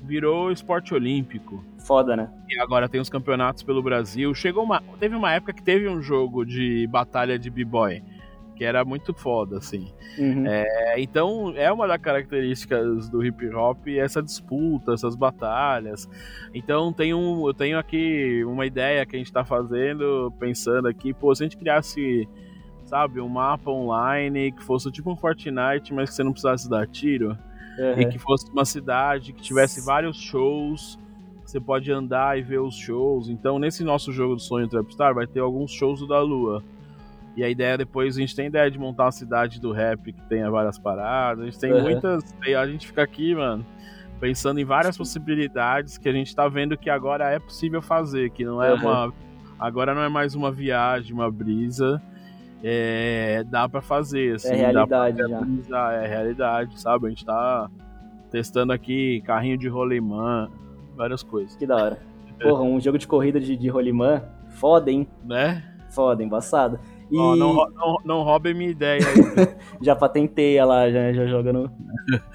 [0.03, 1.63] virou esporte olímpico.
[1.87, 2.31] Foda, né?
[2.49, 4.35] E agora tem os campeonatos pelo Brasil.
[4.35, 8.03] Chegou uma, teve uma época que teve um jogo de batalha de b-boy
[8.61, 9.91] que era muito foda, assim.
[10.19, 10.47] Uhum.
[10.47, 16.07] É, então, é uma das características do hip hop essa disputa, essas batalhas.
[16.53, 21.15] Então, tem um, eu tenho aqui uma ideia que a gente tá fazendo, pensando aqui,
[21.15, 22.29] pô, se a gente criasse,
[22.91, 26.87] sabe, um mapa online que fosse tipo um Fortnite, mas que você não precisasse dar
[26.87, 27.39] tiro,
[27.79, 28.01] uhum.
[28.01, 30.99] e que fosse uma cidade que tivesse vários shows
[31.51, 33.29] você pode andar e ver os shows.
[33.29, 36.63] Então, nesse nosso jogo do sonho Trapstar, vai ter alguns shows do da Lua.
[37.37, 40.23] E a ideia depois, a gente tem ideia de montar uma cidade do rap que
[40.29, 41.43] tenha várias paradas.
[41.43, 41.83] A gente tem uhum.
[41.83, 42.23] muitas.
[42.57, 43.67] A gente fica aqui, mano,
[44.21, 48.45] pensando em várias possibilidades que a gente tá vendo que agora é possível fazer, que
[48.45, 48.81] não é uhum.
[48.81, 49.13] uma.
[49.59, 52.01] Agora não é mais uma viagem, uma brisa.
[52.63, 54.53] É, dá para fazer, assim.
[54.53, 55.19] É realidade
[55.69, 55.93] já.
[55.93, 57.07] É realidade, sabe?
[57.07, 57.71] A gente tá
[58.31, 60.49] testando aqui carrinho de rolemã,
[60.97, 61.57] várias coisas.
[61.57, 61.99] Que da hora.
[62.41, 65.07] Porra, um jogo de corrida de, de rolimã, foda, hein?
[65.25, 65.63] Né?
[65.91, 66.79] Foda, embaçado.
[67.11, 67.19] E...
[67.19, 69.01] Oh, não, não, não roubem minha ideia
[69.83, 71.69] já patentei ela, já, já joga no,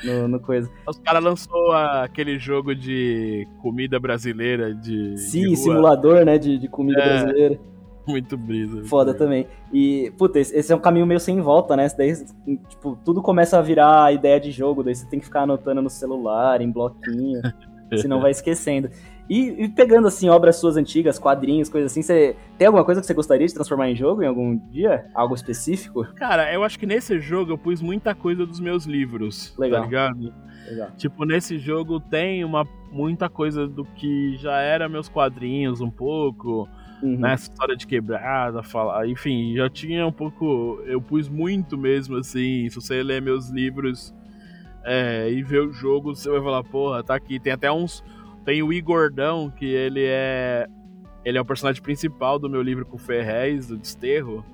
[0.04, 0.70] no, no coisa.
[0.86, 5.18] Os caras lançou aquele jogo de comida brasileira de.
[5.18, 6.38] Sim, de simulador, né?
[6.38, 7.60] De, de comida é, brasileira.
[8.08, 8.84] Muito brisa.
[8.86, 9.48] Foda também.
[9.74, 11.88] E, puta, esse é um caminho meio sem volta, né?
[11.98, 12.14] Daí,
[12.70, 15.82] tipo, tudo começa a virar a ideia de jogo, daí você tem que ficar anotando
[15.82, 17.42] no celular, em bloquinho.
[17.98, 18.90] senão vai esquecendo.
[19.30, 23.08] E, e, pegando, assim, obras suas antigas, quadrinhos, coisas assim, você tem alguma coisa que
[23.08, 25.06] você gostaria de transformar em jogo em algum dia?
[25.16, 26.04] Algo específico?
[26.16, 29.80] Cara, eu acho que nesse jogo eu pus muita coisa dos meus livros, tá Legal.
[29.80, 30.34] tá ligado?
[30.68, 30.92] Legal.
[30.96, 36.70] Tipo, nesse jogo tem uma, muita coisa do que já era meus quadrinhos um pouco,
[37.02, 37.18] uhum.
[37.18, 37.36] né?
[37.36, 40.82] História de quebrada, falar, enfim, já tinha um pouco.
[40.86, 42.70] Eu pus muito mesmo, assim.
[42.70, 44.14] Se você ler meus livros
[44.84, 47.40] é, e ver o jogo, você vai falar, porra, tá aqui.
[47.40, 48.04] Tem até uns
[48.46, 50.68] tem o Igordão, que ele é.
[51.26, 54.46] Ele é o personagem principal do meu livro com o Ferrez, do Desterro.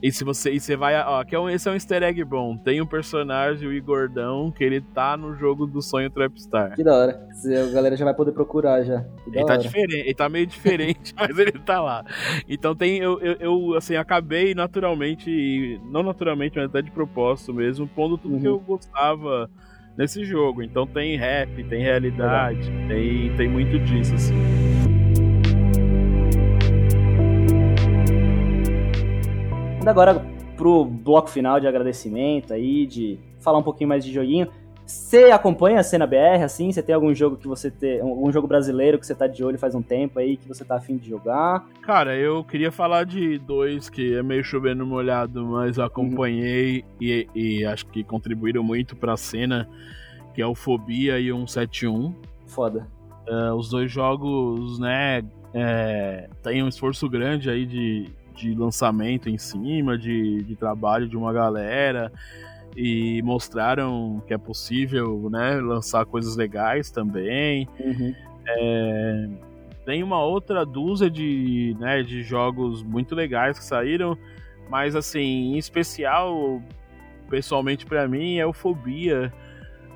[0.00, 0.94] E se você, e você vai.
[1.02, 2.56] Ó, aqui é um, esse é um easter egg bom.
[2.56, 6.76] Tem um personagem, o Igordão, que ele tá no jogo do sonho Trapstar.
[6.76, 7.28] Que da hora.
[7.68, 9.04] A galera já vai poder procurar já.
[9.26, 12.04] Ele tá diferente, ele tá meio diferente, mas ele tá lá.
[12.48, 12.98] Então tem.
[12.98, 18.34] Eu, eu, eu, assim, acabei naturalmente, não naturalmente, mas até de propósito mesmo, pondo tudo
[18.34, 18.40] uhum.
[18.40, 19.50] que eu gostava
[19.96, 20.62] nesse jogo.
[20.62, 24.77] Então tem rap, tem realidade, tem, tem muito disso, assim.
[29.88, 30.22] Indo agora
[30.54, 34.46] pro bloco final de agradecimento aí, de falar um pouquinho mais de joguinho.
[34.84, 36.70] Você acompanha a cena BR, assim?
[36.70, 37.98] Você tem algum jogo que você tem.
[37.98, 40.76] algum jogo brasileiro que você tá de olho faz um tempo aí, que você tá
[40.76, 41.64] afim de jogar?
[41.80, 46.86] Cara, eu queria falar de dois que é meio chovendo molhado, mas acompanhei uhum.
[47.00, 49.66] e, e, acho que contribuíram muito pra cena,
[50.34, 52.14] que é o Fobia e o 171.
[52.46, 52.86] Foda.
[53.26, 55.22] Uh, os dois jogos, né,
[55.54, 58.06] é, tem um esforço grande aí de,
[58.38, 62.12] de lançamento em cima, de, de trabalho de uma galera
[62.76, 67.68] e mostraram que é possível, né, lançar coisas legais também.
[67.80, 68.14] Uhum.
[68.46, 69.28] É,
[69.84, 74.16] tem uma outra dúzia de, né, de jogos muito legais que saíram,
[74.70, 76.62] mas assim, em especial,
[77.28, 79.32] pessoalmente para mim, é o Fobia.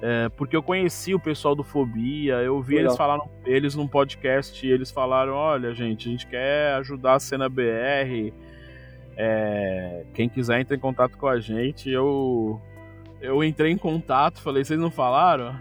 [0.04, 2.88] É, porque eu conheci o pessoal do Fobia, eu vi Legal.
[2.88, 7.48] eles falaram, eles num podcast, eles falaram, olha, gente, a gente quer ajudar a cena
[7.48, 8.32] BR.
[9.16, 12.60] É, quem quiser entre em contato com a gente, eu
[13.20, 15.54] eu entrei em contato, falei, vocês não falaram?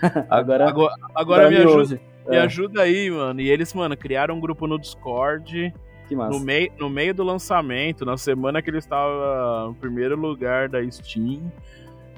[0.30, 2.40] agora, agora, agora me, ajuda, me é.
[2.40, 3.40] ajuda aí, mano.
[3.40, 5.74] E eles, mano, criaram um grupo no Discord.
[6.08, 10.78] No meio, no meio do lançamento, na semana que ele estava no primeiro lugar da
[10.90, 11.52] Steam.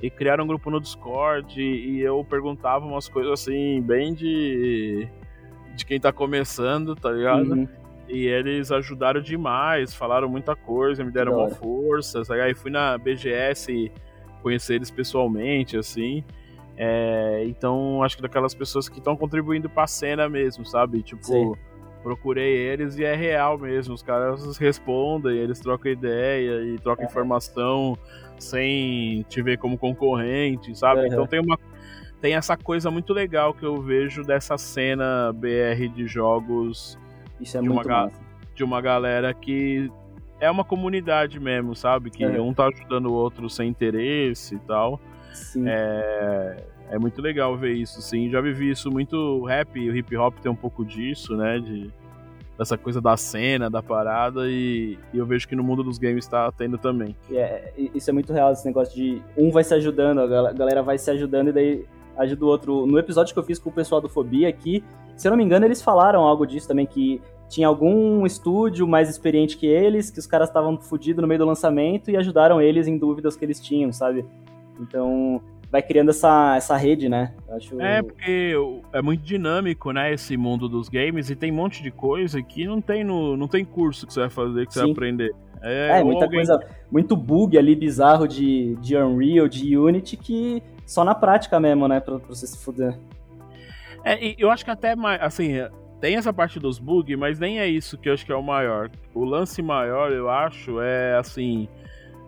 [0.03, 5.07] E criaram um grupo no Discord e, e eu perguntava umas coisas assim, bem de.
[5.75, 7.53] de quem tá começando, tá ligado?
[7.53, 7.69] Uhum.
[8.09, 12.23] E eles ajudaram demais, falaram muita coisa, me deram uma força.
[12.33, 13.93] Aí fui na BGS
[14.43, 16.25] conhecer eles pessoalmente, assim.
[16.77, 21.03] É, então, acho que daquelas pessoas que estão contribuindo pra cena mesmo, sabe?
[21.03, 21.53] Tipo, Sim.
[22.03, 23.95] procurei eles e é real mesmo.
[23.95, 27.09] Os caras respondem, eles trocam ideia e trocam é.
[27.09, 27.99] informação
[28.43, 31.03] sem te ver como concorrente, sabe?
[31.03, 31.07] Uhum.
[31.07, 31.59] Então tem uma.
[32.21, 36.99] Tem essa coisa muito legal que eu vejo dessa cena BR de jogos.
[37.41, 38.13] Isso é de muito uma,
[38.55, 39.91] De uma galera que
[40.39, 42.11] é uma comunidade mesmo, sabe?
[42.11, 42.41] Que é.
[42.41, 45.01] um tá ajudando o outro sem interesse e tal.
[45.33, 45.65] Sim.
[45.67, 48.29] É, é muito legal ver isso, sim.
[48.31, 51.59] Já vivi isso muito rap e o hip hop tem um pouco disso, né?
[51.59, 51.91] De,
[52.61, 56.27] dessa coisa da cena, da parada, e, e eu vejo que no mundo dos games
[56.27, 57.17] tá tendo também.
[57.33, 60.99] É, isso é muito real, esse negócio de um vai se ajudando, a galera vai
[60.99, 61.87] se ajudando e daí
[62.19, 62.87] ajuda o outro.
[62.87, 64.85] No episódio que eu fiz com o pessoal do Fobia aqui,
[65.17, 69.09] se eu não me engano, eles falaram algo disso também, que tinha algum estúdio mais
[69.09, 72.87] experiente que eles, que os caras estavam fodidos no meio do lançamento e ajudaram eles
[72.87, 74.23] em dúvidas que eles tinham, sabe?
[74.79, 75.41] Então,
[75.71, 77.33] vai criando essa, essa rede, né?
[77.49, 77.81] Acho...
[77.81, 78.55] É, porque
[78.93, 82.67] é muito dinâmico, né, esse mundo dos games, e tem um monte de coisa que
[82.67, 84.81] não tem, no, não tem curso que você vai fazer, que Sim.
[84.81, 85.35] você vai aprender.
[85.63, 86.39] É, é muita alguém...
[86.39, 86.59] coisa,
[86.91, 92.01] muito bug ali bizarro de, de Unreal, de Unity, que só na prática mesmo, né,
[92.01, 92.99] pra, pra você se fuder.
[94.05, 95.53] É, eu acho que até mais, assim,
[96.01, 98.43] tem essa parte dos bugs, mas nem é isso que eu acho que é o
[98.43, 98.91] maior.
[99.15, 101.69] O lance maior, eu acho, é assim,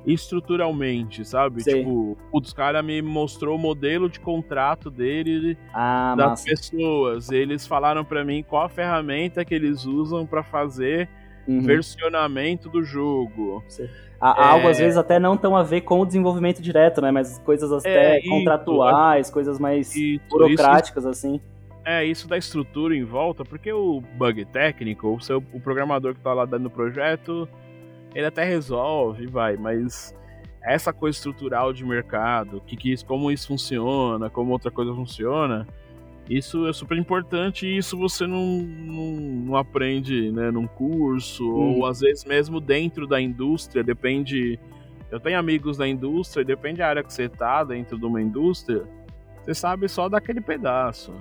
[0.07, 1.63] estruturalmente, sabe?
[1.63, 1.79] Sim.
[1.79, 6.45] Tipo, o dos caras me mostrou o modelo de contrato dele ah, das massa.
[6.45, 7.31] pessoas.
[7.31, 11.09] Eles falaram para mim qual a ferramenta que eles usam para fazer
[11.47, 11.61] uhum.
[11.61, 13.63] versionamento do jogo.
[13.69, 13.85] Sim.
[13.85, 13.89] É...
[14.21, 17.11] Algo às vezes até não tão a ver com o desenvolvimento direto, né?
[17.11, 21.41] Mas coisas até é, contratuais, isso, coisas mais isso, burocráticas, isso, assim.
[21.85, 26.21] É, isso da estrutura em volta, porque o bug técnico, o, seu, o programador que
[26.21, 27.49] tá lá dando o projeto,
[28.15, 30.15] ele até resolve, vai, mas
[30.63, 35.67] essa coisa estrutural de mercado, que, que como isso funciona, como outra coisa funciona,
[36.29, 39.11] isso é super importante e isso você não, não,
[39.45, 41.79] não aprende né, num curso, hum.
[41.79, 44.59] ou às vezes mesmo dentro da indústria, depende.
[45.11, 48.85] Eu tenho amigos da indústria, depende da área que você tá dentro de uma indústria,
[49.43, 51.13] você sabe só daquele pedaço.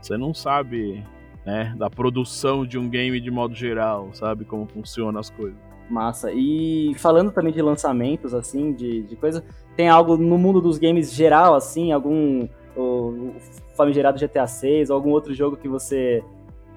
[0.00, 1.04] Você não sabe
[1.44, 4.44] né, da produção de um game de modo geral, sabe?
[4.46, 5.69] Como funcionam as coisas.
[5.92, 6.30] Massa.
[6.32, 9.44] E falando também de lançamentos, assim, de, de coisa,
[9.76, 13.34] tem algo no mundo dos games geral, assim, algum o,
[13.76, 16.22] famigerado GTA 6 ou algum outro jogo que você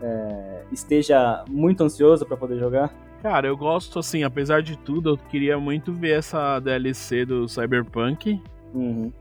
[0.02, 2.94] é, esteja muito ansioso para poder jogar?
[3.22, 8.42] Cara, eu gosto, assim, apesar de tudo, eu queria muito ver essa DLC do Cyberpunk.
[8.74, 9.12] Uhum.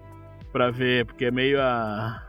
[0.53, 2.21] Pra ver, porque é meio a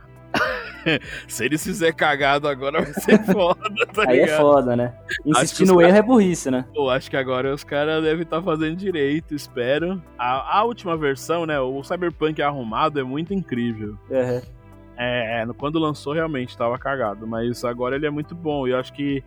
[1.28, 4.94] Se eles fizer cagado agora vai ser foda, tá Aí é foda, né?
[5.26, 6.00] Insistir no erro cara...
[6.00, 6.66] é burrice, né?
[6.74, 10.02] Pô, acho que agora os caras devem estar tá fazendo direito, espero.
[10.18, 11.60] A, a, última versão, né?
[11.60, 13.98] O Cyberpunk arrumado é muito incrível.
[14.10, 14.42] Uhum.
[14.98, 18.68] É, quando lançou realmente tava cagado, mas agora ele é muito bom.
[18.68, 19.24] E eu acho que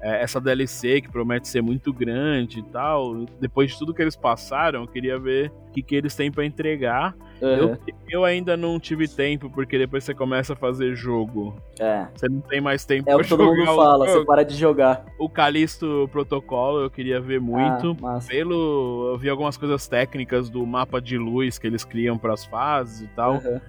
[0.00, 4.16] é, essa DLC que promete ser muito grande e tal, depois de tudo que eles
[4.16, 7.16] passaram, eu queria ver o que, que eles têm para entregar.
[7.40, 7.48] Uhum.
[7.48, 7.78] Eu,
[8.10, 11.56] eu, ainda não tive tempo, porque depois você começa a fazer jogo.
[11.78, 12.06] É.
[12.14, 13.44] Você não tem mais tempo é pra jogar.
[13.44, 15.04] É o que todo mundo fala, você para de jogar.
[15.18, 17.96] O Calisto Protocolo eu queria ver muito.
[18.04, 19.10] Ah, Pelo.
[19.12, 23.02] Eu vi algumas coisas técnicas do mapa de luz que eles criam para as fases
[23.02, 23.34] e tal.
[23.34, 23.60] Uhum.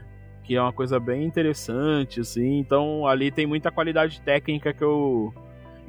[0.44, 2.58] Que é uma coisa bem interessante, assim.
[2.58, 5.32] Então ali tem muita qualidade técnica que eu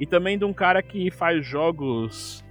[0.01, 2.43] e também de um cara que faz jogos.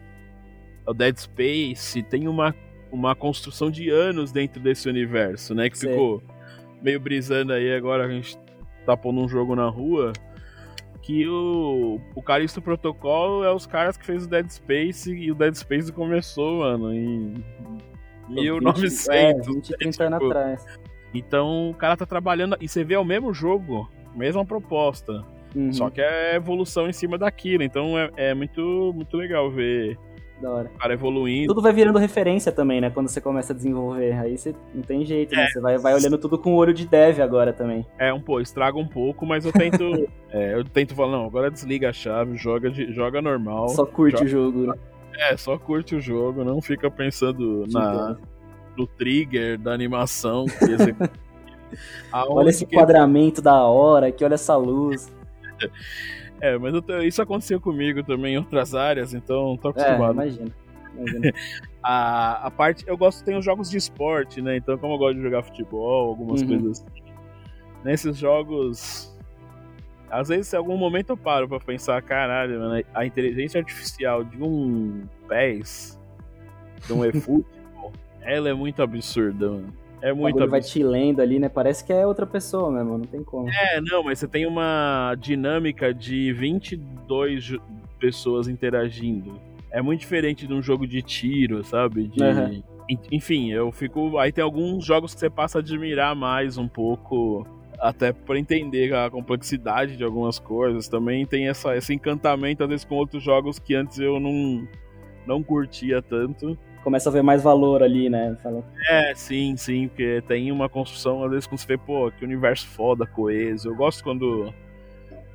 [0.86, 2.54] O Dead Space tem uma,
[2.92, 5.68] uma construção de anos dentro desse universo, né?
[5.68, 5.88] Que Sim.
[5.88, 6.22] ficou
[6.80, 8.38] meio brisando aí agora a gente
[8.86, 10.12] tá pondo um jogo na rua.
[11.02, 15.34] Que o, o Calisto Protocol é os caras que fez o Dead Space e o
[15.34, 17.44] Dead Space começou, mano, em
[18.28, 19.08] 1900.
[19.08, 20.30] É, 20, 30 anos tipo.
[20.30, 20.64] atrás.
[21.12, 22.56] Então o cara tá trabalhando.
[22.60, 25.26] E você vê o mesmo jogo, mesma proposta.
[25.54, 25.72] Uhum.
[25.72, 27.62] Só que é evolução em cima daquilo.
[27.62, 29.98] Então é, é muito, muito legal ver
[30.40, 30.70] da hora.
[30.74, 31.48] O cara evoluindo.
[31.48, 32.90] Tudo vai virando referência também, né?
[32.90, 34.12] Quando você começa a desenvolver.
[34.12, 35.42] Aí você não tem jeito, né?
[35.42, 35.44] é.
[35.44, 35.50] né?
[35.50, 37.86] Você vai, vai olhando tudo com o olho de dev agora também.
[37.98, 40.08] É, um pô, estraga um pouco, mas eu tento.
[40.30, 43.68] é, eu tento falar, não, agora desliga a chave, joga, de, joga normal.
[43.70, 44.74] Só curte joga, o jogo, né?
[45.18, 48.16] É, só curte o jogo, não fica pensando na,
[48.76, 50.46] no trigger da animação.
[52.12, 52.74] olha esse que...
[52.74, 55.10] enquadramento da hora, que olha essa luz.
[56.40, 60.22] É, mas tô, isso aconteceu comigo também em outras áreas, então tô acostumado.
[60.22, 60.50] É, imagina.
[60.96, 61.34] imagina.
[61.84, 62.82] a, a parte.
[62.86, 64.56] Eu gosto, tem os jogos de esporte, né?
[64.56, 66.48] Então, como eu gosto de jogar futebol, algumas uhum.
[66.48, 67.02] coisas assim.
[67.84, 69.14] Nesses jogos.
[70.10, 74.42] Às vezes, em algum momento eu paro pra pensar, caralho, mano, a inteligência artificial de
[74.42, 76.00] um PES,
[76.86, 77.92] de um eFootball,
[78.22, 79.79] ela é muito absurda, mano.
[80.02, 80.50] É muito absurdo.
[80.50, 81.48] vai te lendo ali, né?
[81.48, 83.48] Parece que é outra pessoa mesmo, não tem como.
[83.50, 87.56] É, não, mas você tem uma dinâmica de 22
[87.98, 89.38] pessoas interagindo.
[89.70, 92.08] É muito diferente de um jogo de tiro, sabe?
[92.08, 92.22] De...
[92.22, 92.62] Uhum.
[93.12, 94.18] Enfim, eu fico.
[94.18, 97.46] Aí tem alguns jogos que você passa a admirar mais um pouco,
[97.78, 100.88] até para entender a complexidade de algumas coisas.
[100.88, 104.66] Também tem essa, esse encantamento, às vezes, com outros jogos que antes eu não,
[105.26, 108.36] não curtia tanto começa a ver mais valor ali, né?
[108.42, 108.64] Fala...
[108.88, 112.66] É, sim, sim, porque tem uma construção, às vezes, quando você vê, pô, que universo
[112.66, 113.68] foda, coeso.
[113.68, 114.52] Eu gosto quando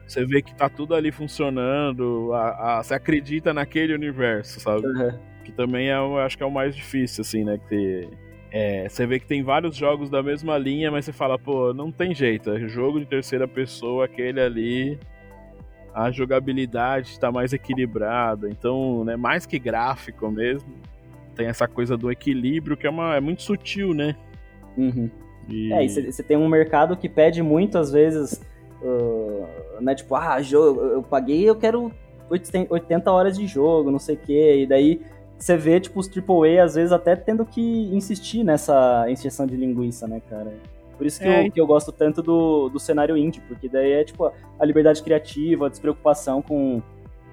[0.08, 4.86] você vê que tá tudo ali funcionando, a, a, você acredita naquele universo, sabe?
[4.86, 5.20] Uhum.
[5.44, 7.60] Que também é, eu acho que é o mais difícil, assim, né?
[7.68, 8.10] Que
[8.52, 11.92] é, você vê que tem vários jogos da mesma linha, mas você fala, pô, não
[11.92, 15.00] tem jeito, é jogo de terceira pessoa, aquele ali,
[15.94, 20.74] a jogabilidade está mais equilibrada, então, né, mais que gráfico mesmo,
[21.36, 24.16] tem essa coisa do equilíbrio que é, uma, é muito sutil, né?
[24.78, 25.10] Uhum.
[25.48, 25.72] E...
[25.74, 28.42] É, e você tem um mercado que pede muito, às vezes,
[28.82, 29.94] uh, né?
[29.94, 31.92] Tipo, ah, jogo, eu paguei, eu quero
[32.30, 34.62] 80 horas de jogo, não sei o quê.
[34.64, 35.02] E daí
[35.38, 40.08] você vê, tipo, os AAA, às vezes, até tendo que insistir nessa injeção de linguiça,
[40.08, 40.54] né, cara?
[40.98, 41.46] Por isso que, é.
[41.46, 45.04] eu, que eu gosto tanto do, do cenário indie, porque daí é, tipo, a liberdade
[45.04, 46.82] criativa, a despreocupação com,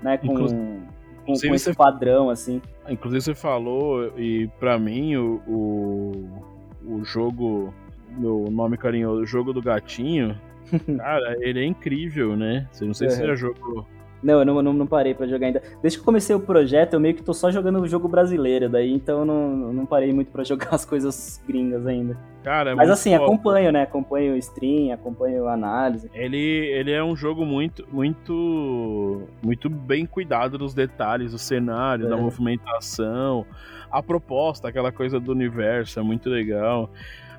[0.03, 0.26] né, com...
[0.26, 0.82] Inclusive
[1.24, 2.61] com, com esse padrão, assim.
[2.89, 7.72] Inclusive você falou, e para mim o, o, o jogo,
[8.11, 10.38] meu nome carinhoso, o jogo do gatinho,
[10.99, 12.68] cara, ele é incrível, né?
[12.80, 13.11] Não sei é.
[13.11, 13.87] se você já jogou
[14.22, 15.62] não, eu não, não, não, parei para jogar ainda.
[15.80, 18.68] Desde que eu comecei o projeto, eu meio que tô só jogando o jogo brasileiro,
[18.68, 22.16] daí então eu não, não parei muito para jogar as coisas gringas ainda.
[22.42, 23.82] Cara, é Mas assim, acompanho, né?
[23.82, 26.11] Acompanho o stream, acompanho a análise.
[26.12, 32.08] Ele, ele é um jogo muito, muito, muito bem cuidado dos detalhes, do cenário, é.
[32.08, 33.46] da movimentação,
[33.90, 36.90] a proposta, aquela coisa do universo, é muito legal.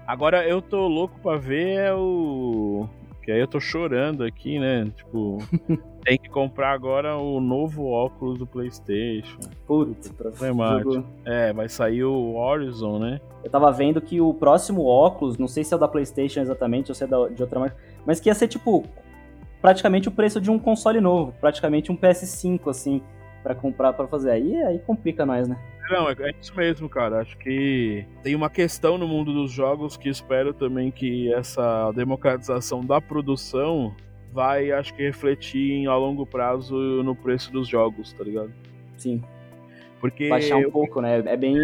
[0.05, 2.88] Agora eu tô louco pra ver o
[3.24, 4.91] que aí eu tô chorando aqui, né?
[4.95, 5.38] Tipo,
[6.04, 9.40] tem que comprar agora o novo óculos do PlayStation.
[9.66, 10.94] Putz, problemático.
[10.94, 11.08] Jogo...
[11.26, 13.22] É, vai sair o Horizon, né?
[13.44, 16.91] Eu tava vendo que o próximo óculos, não sei se é o da PlayStation exatamente
[16.91, 18.84] ou se é da, de outra marca, mas que ia ser tipo
[19.62, 23.02] praticamente o preço de um console novo, praticamente um PS5, assim,
[23.44, 24.32] para comprar para fazer.
[24.32, 25.57] Aí, aí complica nós, né?
[25.90, 27.20] Não, é, é isso mesmo, cara.
[27.20, 32.82] Acho que tem uma questão no mundo dos jogos que espero também que essa democratização
[32.82, 33.94] da produção
[34.32, 38.52] vai, acho que, refletir em, a longo prazo no preço dos jogos, tá ligado?
[38.98, 39.22] Sim.
[39.99, 41.22] Porque Baixar um pouco, né?
[41.26, 41.56] É bem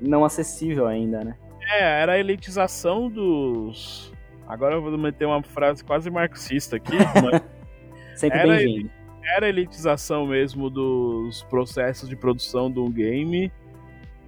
[0.00, 1.36] não acessível ainda, né?
[1.60, 4.12] É, era a elitização dos.
[4.46, 7.42] Agora eu vou meter uma frase quase marxista aqui, mas.
[8.18, 9.03] Sempre bem-vindo.
[9.24, 13.50] Era a elitização mesmo dos processos de produção de um game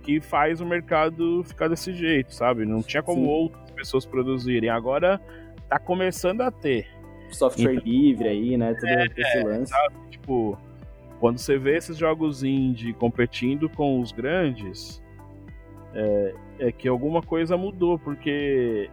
[0.02, 2.64] que faz o mercado ficar desse jeito, sabe?
[2.64, 3.28] Não tinha como Sim.
[3.28, 4.70] outras pessoas produzirem.
[4.70, 5.20] Agora
[5.68, 6.88] tá começando a ter.
[7.30, 8.72] Software então, livre aí, né?
[8.74, 9.72] Tudo é, esse lance.
[9.72, 9.94] Sabe?
[10.10, 10.56] Tipo,
[11.18, 15.02] quando você vê esses jogos indie competindo com os grandes,
[15.92, 18.88] é, é que alguma coisa mudou, porque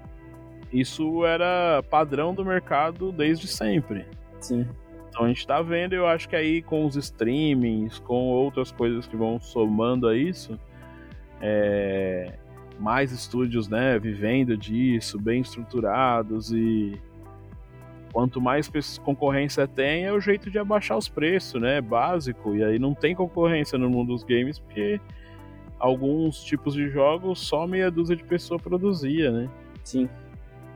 [0.72, 4.06] isso era padrão do mercado desde sempre.
[4.40, 4.68] Sim.
[5.14, 9.06] Então a gente tá vendo, eu acho que aí com os streamings, com outras coisas
[9.06, 10.60] que vão somando a isso,
[11.40, 12.34] é,
[12.80, 17.00] mais estúdios, né, vivendo disso, bem estruturados e
[18.12, 18.68] quanto mais
[19.04, 22.56] concorrência tem, é o jeito de abaixar os preços, né, básico.
[22.56, 25.00] E aí não tem concorrência no mundo dos games porque
[25.78, 29.48] alguns tipos de jogos só meia dúzia de pessoas produzia, né?
[29.84, 30.10] Sim.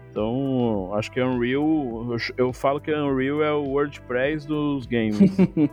[0.09, 5.19] Então, acho que Unreal, eu, eu falo que Unreal é o WordPress dos games.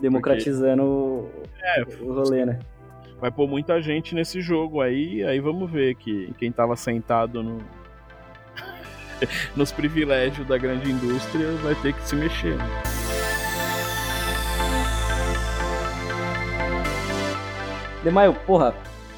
[0.00, 2.58] Democratizando porque, é, o rolê, né?
[3.20, 7.58] vai pôr muita gente nesse jogo aí, aí vamos ver que quem tava sentado no
[9.54, 12.56] nos privilégios da grande indústria vai ter que se mexer.
[18.02, 18.74] Demaio, porra,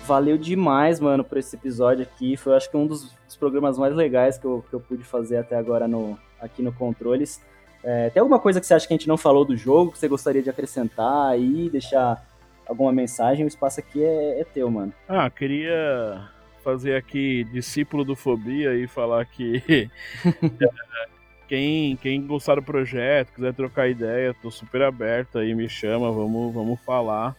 [0.07, 2.37] valeu demais, mano, por esse episódio aqui.
[2.37, 5.39] Foi, acho que, um dos, dos programas mais legais que eu, que eu pude fazer
[5.39, 7.41] até agora no, aqui no Controles.
[7.85, 9.99] É, tem alguma coisa que você acha que a gente não falou do jogo, que
[9.99, 12.25] você gostaria de acrescentar aí, deixar
[12.67, 14.93] alguma mensagem, o espaço aqui é, é teu, mano.
[15.09, 16.29] Ah, queria
[16.63, 19.91] fazer aqui discípulo do Fobia e falar que
[21.49, 26.55] quem, quem gostar do projeto, quiser trocar ideia, tô super aberto aí, me chama, vamos,
[26.55, 27.37] vamos falar.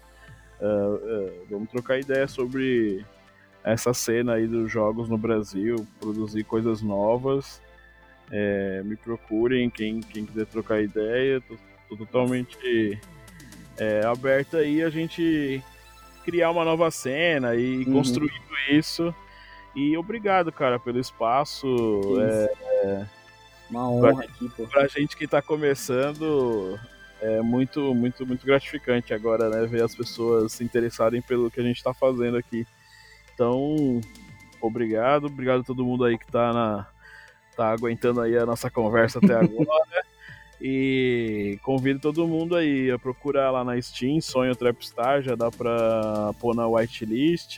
[0.63, 3.05] Uh, uh, vamos trocar ideia sobre
[3.63, 7.61] essa cena aí dos jogos no Brasil, produzir coisas novas.
[8.31, 11.55] É, me procurem, quem, quem quiser trocar ideia, tô,
[11.89, 12.97] tô totalmente
[13.77, 15.61] é, aberta aí a gente
[16.23, 17.93] criar uma nova cena e uhum.
[17.93, 18.31] construindo
[18.71, 19.13] isso.
[19.75, 21.67] E obrigado, cara, pelo espaço.
[22.21, 22.53] É,
[22.85, 23.05] é,
[23.69, 24.67] uma honra pra, aqui, pô.
[24.67, 26.79] Pra gente que tá começando,
[27.23, 29.65] é muito, muito, muito gratificante agora, né?
[29.65, 32.67] Ver as pessoas se interessarem pelo que a gente tá fazendo aqui.
[33.33, 34.01] Então,
[34.61, 36.87] obrigado, obrigado a todo mundo aí que tá na.
[37.55, 40.03] tá aguentando aí a nossa conversa até agora.
[40.61, 46.33] E convido todo mundo aí a procurar lá na Steam, Sonho Trapstar, já dá pra
[46.39, 47.57] pôr na whitelist.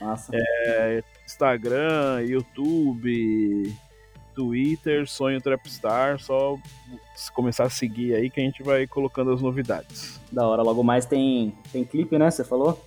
[0.00, 0.30] Massa.
[0.34, 3.72] É, Instagram, YouTube,
[4.34, 6.56] Twitter, Sonho Trapstar, só
[7.34, 10.20] começar a seguir aí que a gente vai colocando as novidades.
[10.30, 12.30] Da hora, logo mais tem, tem clipe, né?
[12.30, 12.82] Você falou?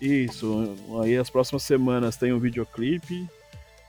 [0.00, 3.28] Isso, aí as próximas semanas tem um videoclipe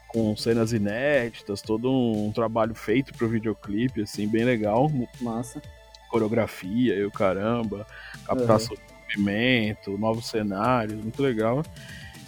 [0.07, 4.91] com cenas inéditas, todo um trabalho feito pro videoclipe, assim, bem legal.
[5.21, 5.61] Massa.
[6.09, 7.85] Coreografia e o caramba,
[8.25, 8.81] captação uhum.
[9.07, 11.63] de movimento, novos cenários, muito legal.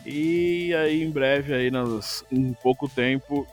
[0.05, 3.47] E aí em breve, aí nas, em pouco tempo,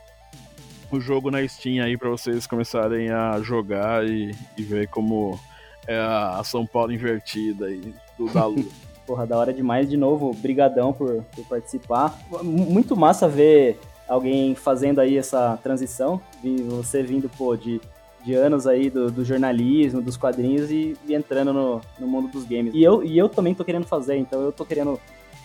[0.91, 5.39] o jogo na Steam aí para vocês começarem a jogar e, e, ver como
[5.87, 8.67] é a São Paulo invertida aí do Dalu.
[9.07, 10.33] Porra, da hora demais de novo.
[10.35, 12.19] Brigadão por, por participar.
[12.43, 13.79] Muito massa ver
[14.09, 16.21] alguém fazendo aí essa transição,
[16.67, 17.81] você vindo, pô, de,
[18.25, 22.45] de anos aí do, do jornalismo, dos quadrinhos e, e entrando no, no, mundo dos
[22.45, 22.75] games.
[22.75, 24.99] E eu, e eu também tô querendo fazer, então eu tô querendo